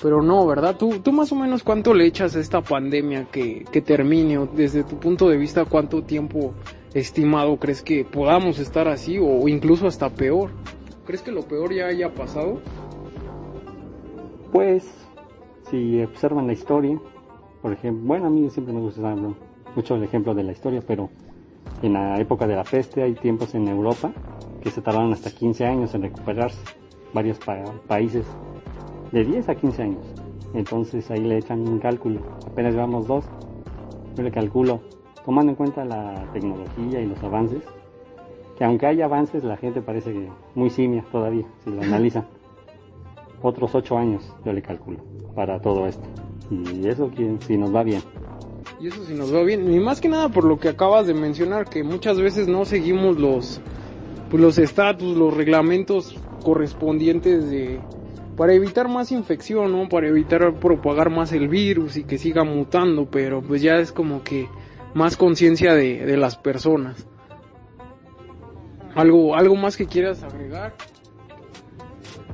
pero 0.00 0.22
no 0.22 0.46
verdad 0.46 0.76
tú 0.76 1.00
tú 1.00 1.12
más 1.12 1.32
o 1.32 1.34
menos 1.34 1.62
cuánto 1.62 1.92
le 1.94 2.06
echas 2.06 2.36
a 2.36 2.40
esta 2.40 2.60
pandemia 2.60 3.24
que 3.24 3.64
que 3.70 3.80
termine 3.80 4.38
o 4.38 4.46
desde 4.46 4.84
tu 4.84 4.98
punto 4.98 5.28
de 5.28 5.36
vista 5.36 5.64
cuánto 5.64 6.02
tiempo 6.02 6.54
estimado 6.94 7.56
crees 7.58 7.82
que 7.82 8.04
podamos 8.04 8.58
estar 8.58 8.88
así 8.88 9.18
o 9.18 9.48
incluso 9.48 9.86
hasta 9.86 10.10
peor 10.10 10.50
crees 11.06 11.22
que 11.22 11.32
lo 11.32 11.42
peor 11.42 11.72
ya 11.72 11.86
haya 11.86 12.10
pasado 12.14 12.60
Pues, 14.52 14.84
si 15.70 16.02
observan 16.02 16.46
la 16.46 16.52
historia, 16.52 17.00
por 17.62 17.72
ejemplo, 17.72 18.06
bueno, 18.06 18.26
a 18.26 18.30
mí 18.30 18.50
siempre 18.50 18.74
me 18.74 18.80
gusta 18.80 19.16
mucho 19.74 19.94
el 19.94 20.02
ejemplo 20.02 20.34
de 20.34 20.42
la 20.42 20.52
historia, 20.52 20.82
pero 20.86 21.08
en 21.80 21.94
la 21.94 22.20
época 22.20 22.46
de 22.46 22.56
la 22.56 22.64
peste 22.64 23.02
hay 23.02 23.14
tiempos 23.14 23.54
en 23.54 23.66
Europa 23.68 24.12
que 24.62 24.70
se 24.70 24.82
tardaron 24.82 25.12
hasta 25.12 25.30
15 25.30 25.64
años 25.64 25.94
en 25.94 26.02
recuperarse, 26.02 26.60
varios 27.14 27.38
pa- 27.38 27.64
países 27.88 28.26
de 29.10 29.24
10 29.24 29.48
a 29.48 29.54
15 29.54 29.82
años. 29.82 30.04
Entonces 30.54 31.10
ahí 31.10 31.20
le 31.20 31.38
echan 31.38 31.66
un 31.66 31.78
cálculo, 31.78 32.20
apenas 32.46 32.74
llevamos 32.74 33.06
dos, 33.06 33.24
yo 34.16 34.22
le 34.22 34.30
calculo, 34.30 34.80
tomando 35.24 35.50
en 35.50 35.56
cuenta 35.56 35.84
la 35.84 36.26
tecnología 36.32 37.00
y 37.00 37.06
los 37.06 37.22
avances, 37.22 37.62
que 38.56 38.64
aunque 38.64 38.86
hay 38.86 39.02
avances, 39.02 39.44
la 39.44 39.56
gente 39.56 39.80
parece 39.80 40.12
que 40.12 40.28
muy 40.54 40.70
simia 40.70 41.04
todavía, 41.10 41.44
si 41.64 41.70
lo 41.70 41.82
analizan 41.82 42.26
otros 43.42 43.74
ocho 43.74 43.96
años, 43.98 44.32
yo 44.44 44.52
le 44.52 44.62
calculo, 44.62 44.98
para 45.34 45.60
todo 45.60 45.86
esto. 45.86 46.04
Y 46.50 46.86
eso 46.86 47.10
que 47.10 47.36
si 47.40 47.56
nos 47.56 47.74
va 47.74 47.82
bien. 47.82 48.02
y 48.78 48.88
eso 48.88 49.04
sí 49.04 49.14
nos 49.14 49.34
va 49.34 49.42
bien 49.42 49.72
y 49.72 49.78
más 49.78 50.00
que 50.00 50.08
nada 50.08 50.28
por 50.28 50.44
lo 50.44 50.58
que 50.58 50.68
acabas 50.68 51.06
de 51.06 51.14
mencionar 51.14 51.68
que 51.68 51.82
muchas 51.82 52.20
veces 52.20 52.46
no 52.48 52.64
seguimos 52.64 53.16
los 53.16 53.60
pues 54.28 54.42
los 54.42 54.58
estatus 54.58 55.16
los 55.16 55.34
reglamentos 55.34 56.14
correspondientes 56.42 57.48
de 57.48 57.80
para 58.36 58.54
evitar 58.54 58.88
más 58.88 59.12
infección, 59.12 59.72
¿no? 59.72 59.88
Para 59.88 60.08
evitar 60.08 60.54
propagar 60.54 61.10
más 61.10 61.32
el 61.32 61.48
virus 61.48 61.96
y 61.96 62.04
que 62.04 62.18
siga 62.18 62.44
mutando, 62.44 63.06
pero 63.10 63.42
pues 63.42 63.62
ya 63.62 63.76
es 63.76 63.92
como 63.92 64.22
que 64.22 64.48
más 64.94 65.16
conciencia 65.16 65.74
de, 65.74 66.04
de 66.04 66.16
las 66.16 66.36
personas. 66.36 67.06
Algo, 68.94 69.34
algo 69.34 69.56
más 69.56 69.76
que 69.76 69.86
quieras 69.86 70.22
agregar. 70.22 70.74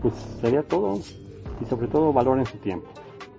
Pues 0.03 0.15
sería 0.41 0.63
todo. 0.63 0.99
Y 1.61 1.65
sobre 1.67 1.89
todo 1.89 2.13
valoren 2.13 2.47
su 2.47 2.59
tiempo. 2.59 2.89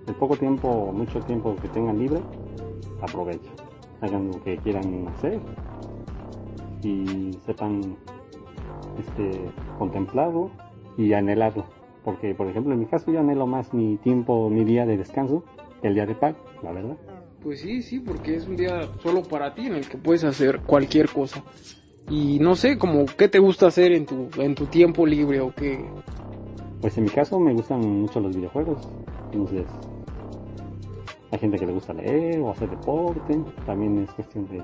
El 0.06 0.14
poco 0.14 0.36
tiempo, 0.36 0.92
mucho 0.92 1.20
tiempo 1.20 1.54
que 1.60 1.68
tengan 1.68 1.98
libre, 1.98 2.20
aprovechen. 3.00 3.52
Hagan 4.00 4.28
lo 4.28 4.42
que 4.42 4.56
quieran 4.58 5.06
hacer 5.08 5.40
y 6.82 7.32
sepan 7.44 7.96
este, 8.98 9.40
contemplarlo 9.78 10.50
y 10.96 11.12
anhelarlo. 11.12 11.64
Porque, 12.04 12.34
por 12.34 12.46
ejemplo, 12.46 12.72
en 12.72 12.80
mi 12.80 12.86
caso 12.86 13.12
yo 13.12 13.20
anhelo 13.20 13.46
más 13.46 13.74
mi 13.74 13.96
tiempo, 13.98 14.48
mi 14.48 14.64
día 14.64 14.86
de 14.86 14.96
descanso 14.96 15.44
el 15.82 15.94
día 15.94 16.06
de 16.06 16.14
pago, 16.14 16.38
la 16.62 16.72
verdad. 16.72 16.96
Pues 17.42 17.60
sí, 17.60 17.82
sí, 17.82 18.00
porque 18.00 18.36
es 18.36 18.46
un 18.46 18.56
día 18.56 18.86
solo 19.02 19.22
para 19.22 19.54
ti 19.54 19.66
en 19.66 19.74
el 19.74 19.88
que 19.88 19.96
puedes 19.96 20.24
hacer 20.24 20.60
cualquier 20.60 21.08
cosa. 21.08 21.42
Y 22.10 22.38
no 22.38 22.54
sé, 22.54 22.76
como 22.76 23.06
qué 23.06 23.28
te 23.28 23.38
gusta 23.38 23.68
hacer 23.68 23.92
en 23.92 24.04
tu, 24.04 24.28
en 24.36 24.54
tu 24.54 24.66
tiempo 24.66 25.06
libre 25.06 25.40
o 25.40 25.54
qué. 25.54 25.82
Pues 26.82 26.98
en 26.98 27.04
mi 27.04 27.10
caso 27.10 27.40
me 27.40 27.54
gustan 27.54 27.80
mucho 27.80 28.20
los 28.20 28.36
videojuegos. 28.36 28.86
Entonces, 29.32 29.64
hay 31.30 31.38
gente 31.38 31.58
que 31.58 31.66
le 31.66 31.72
gusta 31.72 31.94
leer 31.94 32.40
o 32.40 32.50
hacer 32.50 32.68
deporte. 32.68 33.38
También 33.64 34.00
es 34.00 34.10
cuestión 34.12 34.46
de 34.48 34.62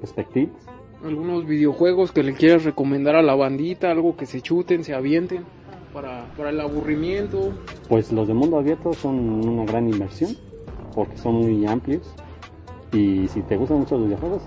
perspectivas. 0.00 0.56
Algunos 1.04 1.44
videojuegos 1.46 2.12
que 2.12 2.22
le 2.22 2.32
quieras 2.32 2.64
recomendar 2.64 3.16
a 3.16 3.22
la 3.22 3.34
bandita, 3.34 3.90
algo 3.90 4.16
que 4.16 4.24
se 4.24 4.40
chuten, 4.40 4.84
se 4.84 4.94
avienten 4.94 5.44
para, 5.92 6.32
para 6.34 6.48
el 6.48 6.60
aburrimiento. 6.60 7.52
Pues 7.90 8.10
los 8.10 8.26
de 8.26 8.32
mundo 8.32 8.58
abierto 8.58 8.94
son 8.94 9.18
una 9.18 9.64
gran 9.66 9.86
inversión 9.88 10.34
porque 10.94 11.16
son 11.16 11.34
muy 11.36 11.66
amplios. 11.66 12.14
Y 12.92 13.28
si 13.28 13.42
te 13.42 13.56
gustan 13.56 13.78
mucho 13.78 13.96
los 13.96 14.06
videojuegos, 14.06 14.42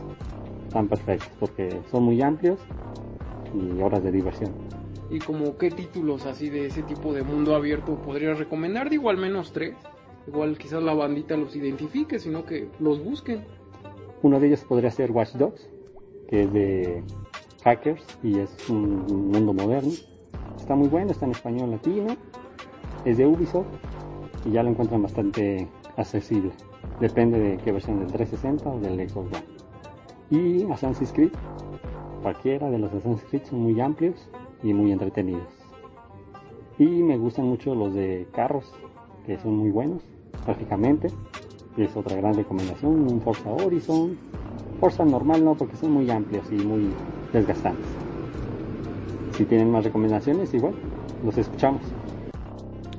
están 0.68 0.88
perfectos 0.88 1.30
porque 1.40 1.82
son 1.92 2.04
muy 2.04 2.22
amplios 2.22 2.60
y 3.54 3.82
horas 3.82 4.04
de 4.04 4.12
diversión. 4.12 4.52
Y 5.10 5.20
como 5.20 5.58
qué 5.58 5.70
títulos 5.70 6.26
así 6.26 6.50
de 6.50 6.66
ese 6.66 6.82
tipo 6.84 7.14
de 7.14 7.24
mundo 7.24 7.56
abierto 7.56 7.96
podrías 8.02 8.40
recomendar, 8.40 8.90
digo 8.90 9.10
al 9.10 9.18
menos 9.18 9.52
tres. 9.54 9.76
Igual 10.28 10.58
quizás 10.58 10.82
la 10.82 10.94
bandita 10.94 11.38
los 11.38 11.56
identifique, 11.56 12.18
sino 12.18 12.46
que 12.46 12.70
los 12.80 13.04
busquen. 13.04 13.44
Uno 14.22 14.40
de 14.40 14.48
ellos 14.48 14.64
podría 14.64 14.90
ser 14.90 15.12
Watch 15.12 15.34
Dogs, 15.34 15.70
que 16.28 16.44
es 16.44 16.54
de 16.54 17.04
hackers 17.64 18.04
y 18.24 18.40
es 18.40 18.70
un 18.70 19.06
mundo 19.32 19.54
moderno. 19.54 19.92
Está 20.58 20.76
muy 20.76 20.88
bueno, 20.88 21.12
está 21.12 21.26
en 21.26 21.32
español 21.32 21.72
latino, 21.72 22.16
es 23.06 23.18
de 23.18 23.26
Ubisoft 23.26 23.68
y 24.46 24.52
ya 24.52 24.64
lo 24.64 24.70
encuentran 24.70 25.04
bastante 25.04 25.68
accesible. 25.98 26.52
Depende 27.00 27.40
de 27.40 27.58
qué 27.58 27.72
versión 27.72 28.00
del 28.00 28.12
360 28.12 28.70
o 28.70 28.80
del 28.80 29.10
Xbox 29.10 29.32
One. 29.32 29.46
Y 30.30 30.72
Assassin's 30.72 31.12
Creed, 31.12 31.32
cualquiera 32.22 32.70
de 32.70 32.80
los 32.80 32.92
Assassin's 32.92 33.24
Creed 33.30 33.44
son 33.44 33.60
muy 33.60 33.80
amplios 33.80 34.30
y 34.64 34.74
muy 34.74 34.92
entretenidos. 34.92 35.48
Y 36.80 36.86
me 36.86 37.18
gustan 37.18 37.46
mucho 37.46 37.76
los 37.76 37.94
de 37.94 38.28
carros, 38.34 38.74
que 39.26 39.38
son 39.40 39.58
muy 39.58 39.70
buenos 39.70 40.02
gráficamente. 40.46 41.08
Es 41.78 41.96
otra 41.96 42.16
gran 42.16 42.34
recomendación, 42.34 43.12
un 43.12 43.22
Forza 43.22 43.52
Horizon. 43.52 44.18
Forza 44.80 45.06
normal 45.06 45.44
no, 45.44 45.56
porque 45.56 45.76
son 45.76 45.92
muy 45.92 46.10
amplios 46.10 46.46
y 46.52 46.56
muy 46.56 46.90
desgastantes. 47.32 47.86
Si 49.38 49.46
tienen 49.46 49.72
más 49.72 49.84
recomendaciones, 49.84 50.54
igual, 50.54 50.76
los 51.24 51.38
escuchamos. 51.38 51.82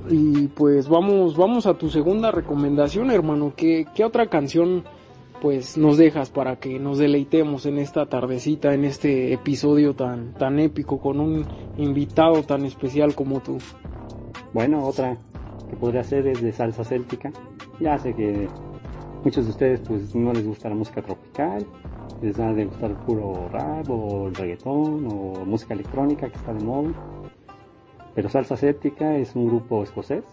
Y 0.08 0.48
pues 0.48 0.88
vamos, 0.88 1.36
vamos 1.36 1.66
a 1.66 1.74
tu 1.74 1.88
segunda 1.88 2.30
recomendación, 2.30 3.10
hermano. 3.10 3.54
¿Qué, 3.56 3.86
qué 3.94 4.04
otra 4.04 4.26
canción 4.26 4.84
pues 5.44 5.76
nos 5.76 5.98
dejas 5.98 6.30
para 6.30 6.56
que 6.56 6.78
nos 6.78 6.96
deleitemos 6.96 7.66
en 7.66 7.78
esta 7.78 8.06
tardecita, 8.06 8.72
en 8.72 8.86
este 8.86 9.34
episodio 9.34 9.94
tan, 9.94 10.32
tan 10.32 10.58
épico 10.58 10.98
con 10.98 11.20
un 11.20 11.44
invitado 11.76 12.42
tan 12.44 12.64
especial 12.64 13.14
como 13.14 13.40
tú. 13.40 13.58
Bueno, 14.54 14.86
otra 14.86 15.18
que 15.68 15.76
podría 15.76 16.02
ser 16.02 16.26
es 16.28 16.40
de 16.40 16.50
salsa 16.50 16.82
céltica. 16.82 17.30
Ya 17.78 17.98
sé 17.98 18.14
que 18.14 18.48
muchos 19.22 19.44
de 19.44 19.50
ustedes 19.50 19.80
pues 19.80 20.14
no 20.14 20.32
les 20.32 20.46
gusta 20.46 20.70
la 20.70 20.76
música 20.76 21.02
tropical, 21.02 21.66
les 22.22 22.38
da 22.38 22.50
de 22.54 22.64
gustar 22.64 22.92
el 22.92 22.96
puro 22.96 23.48
rap 23.50 23.90
o 23.90 24.28
el 24.28 24.34
reggaetón 24.34 25.06
o 25.06 25.44
música 25.44 25.74
electrónica 25.74 26.26
que 26.30 26.36
está 26.36 26.54
de 26.54 26.64
moda. 26.64 26.90
Pero 28.14 28.28
salsa 28.28 28.56
céltica 28.56 29.16
es 29.16 29.34
un 29.34 29.46
grupo 29.46 29.82
escocés 29.82 30.24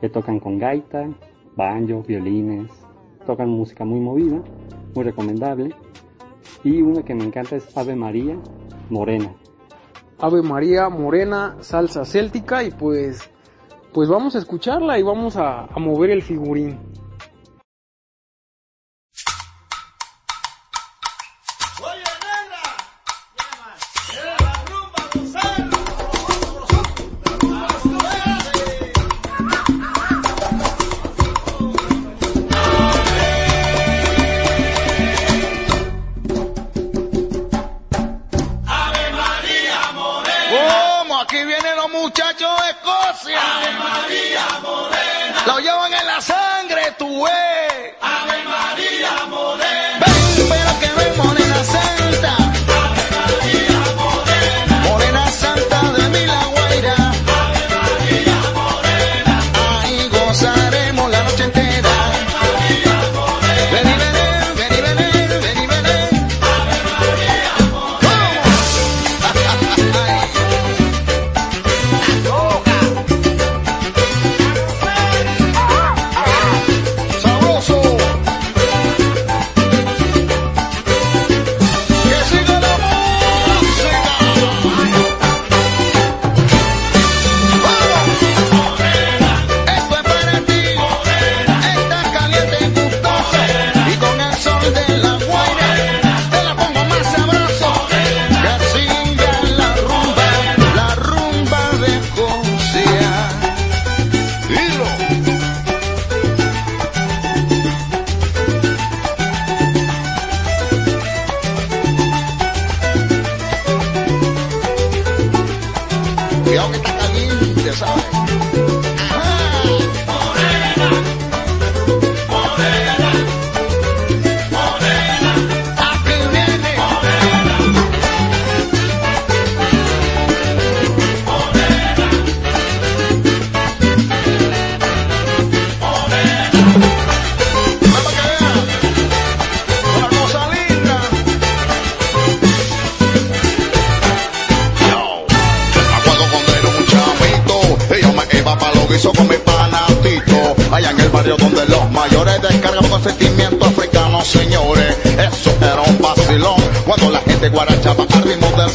que 0.00 0.08
tocan 0.08 0.38
con 0.38 0.58
gaita, 0.58 1.08
banjo, 1.56 2.02
violines, 2.02 2.70
tocan 3.26 3.48
música 3.48 3.84
muy 3.84 4.00
movida, 4.00 4.40
muy 4.94 5.04
recomendable. 5.04 5.74
Y 6.62 6.82
una 6.82 7.02
que 7.02 7.14
me 7.14 7.24
encanta 7.24 7.56
es 7.56 7.76
Ave 7.76 7.96
María 7.96 8.36
Morena. 8.90 9.34
Ave 10.18 10.42
María 10.42 10.88
Morena, 10.88 11.56
salsa 11.60 12.04
céltica 12.04 12.62
y 12.62 12.70
pues 12.70 13.30
pues 13.92 14.08
vamos 14.08 14.36
a 14.36 14.38
escucharla 14.38 14.98
y 14.98 15.02
vamos 15.02 15.36
a 15.36 15.68
mover 15.78 16.10
el 16.10 16.22
figurín. 16.22 16.78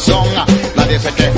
Son. 0.01 0.23
Nadie 0.75 0.99
se 0.99 1.11
quejaba, 1.13 1.30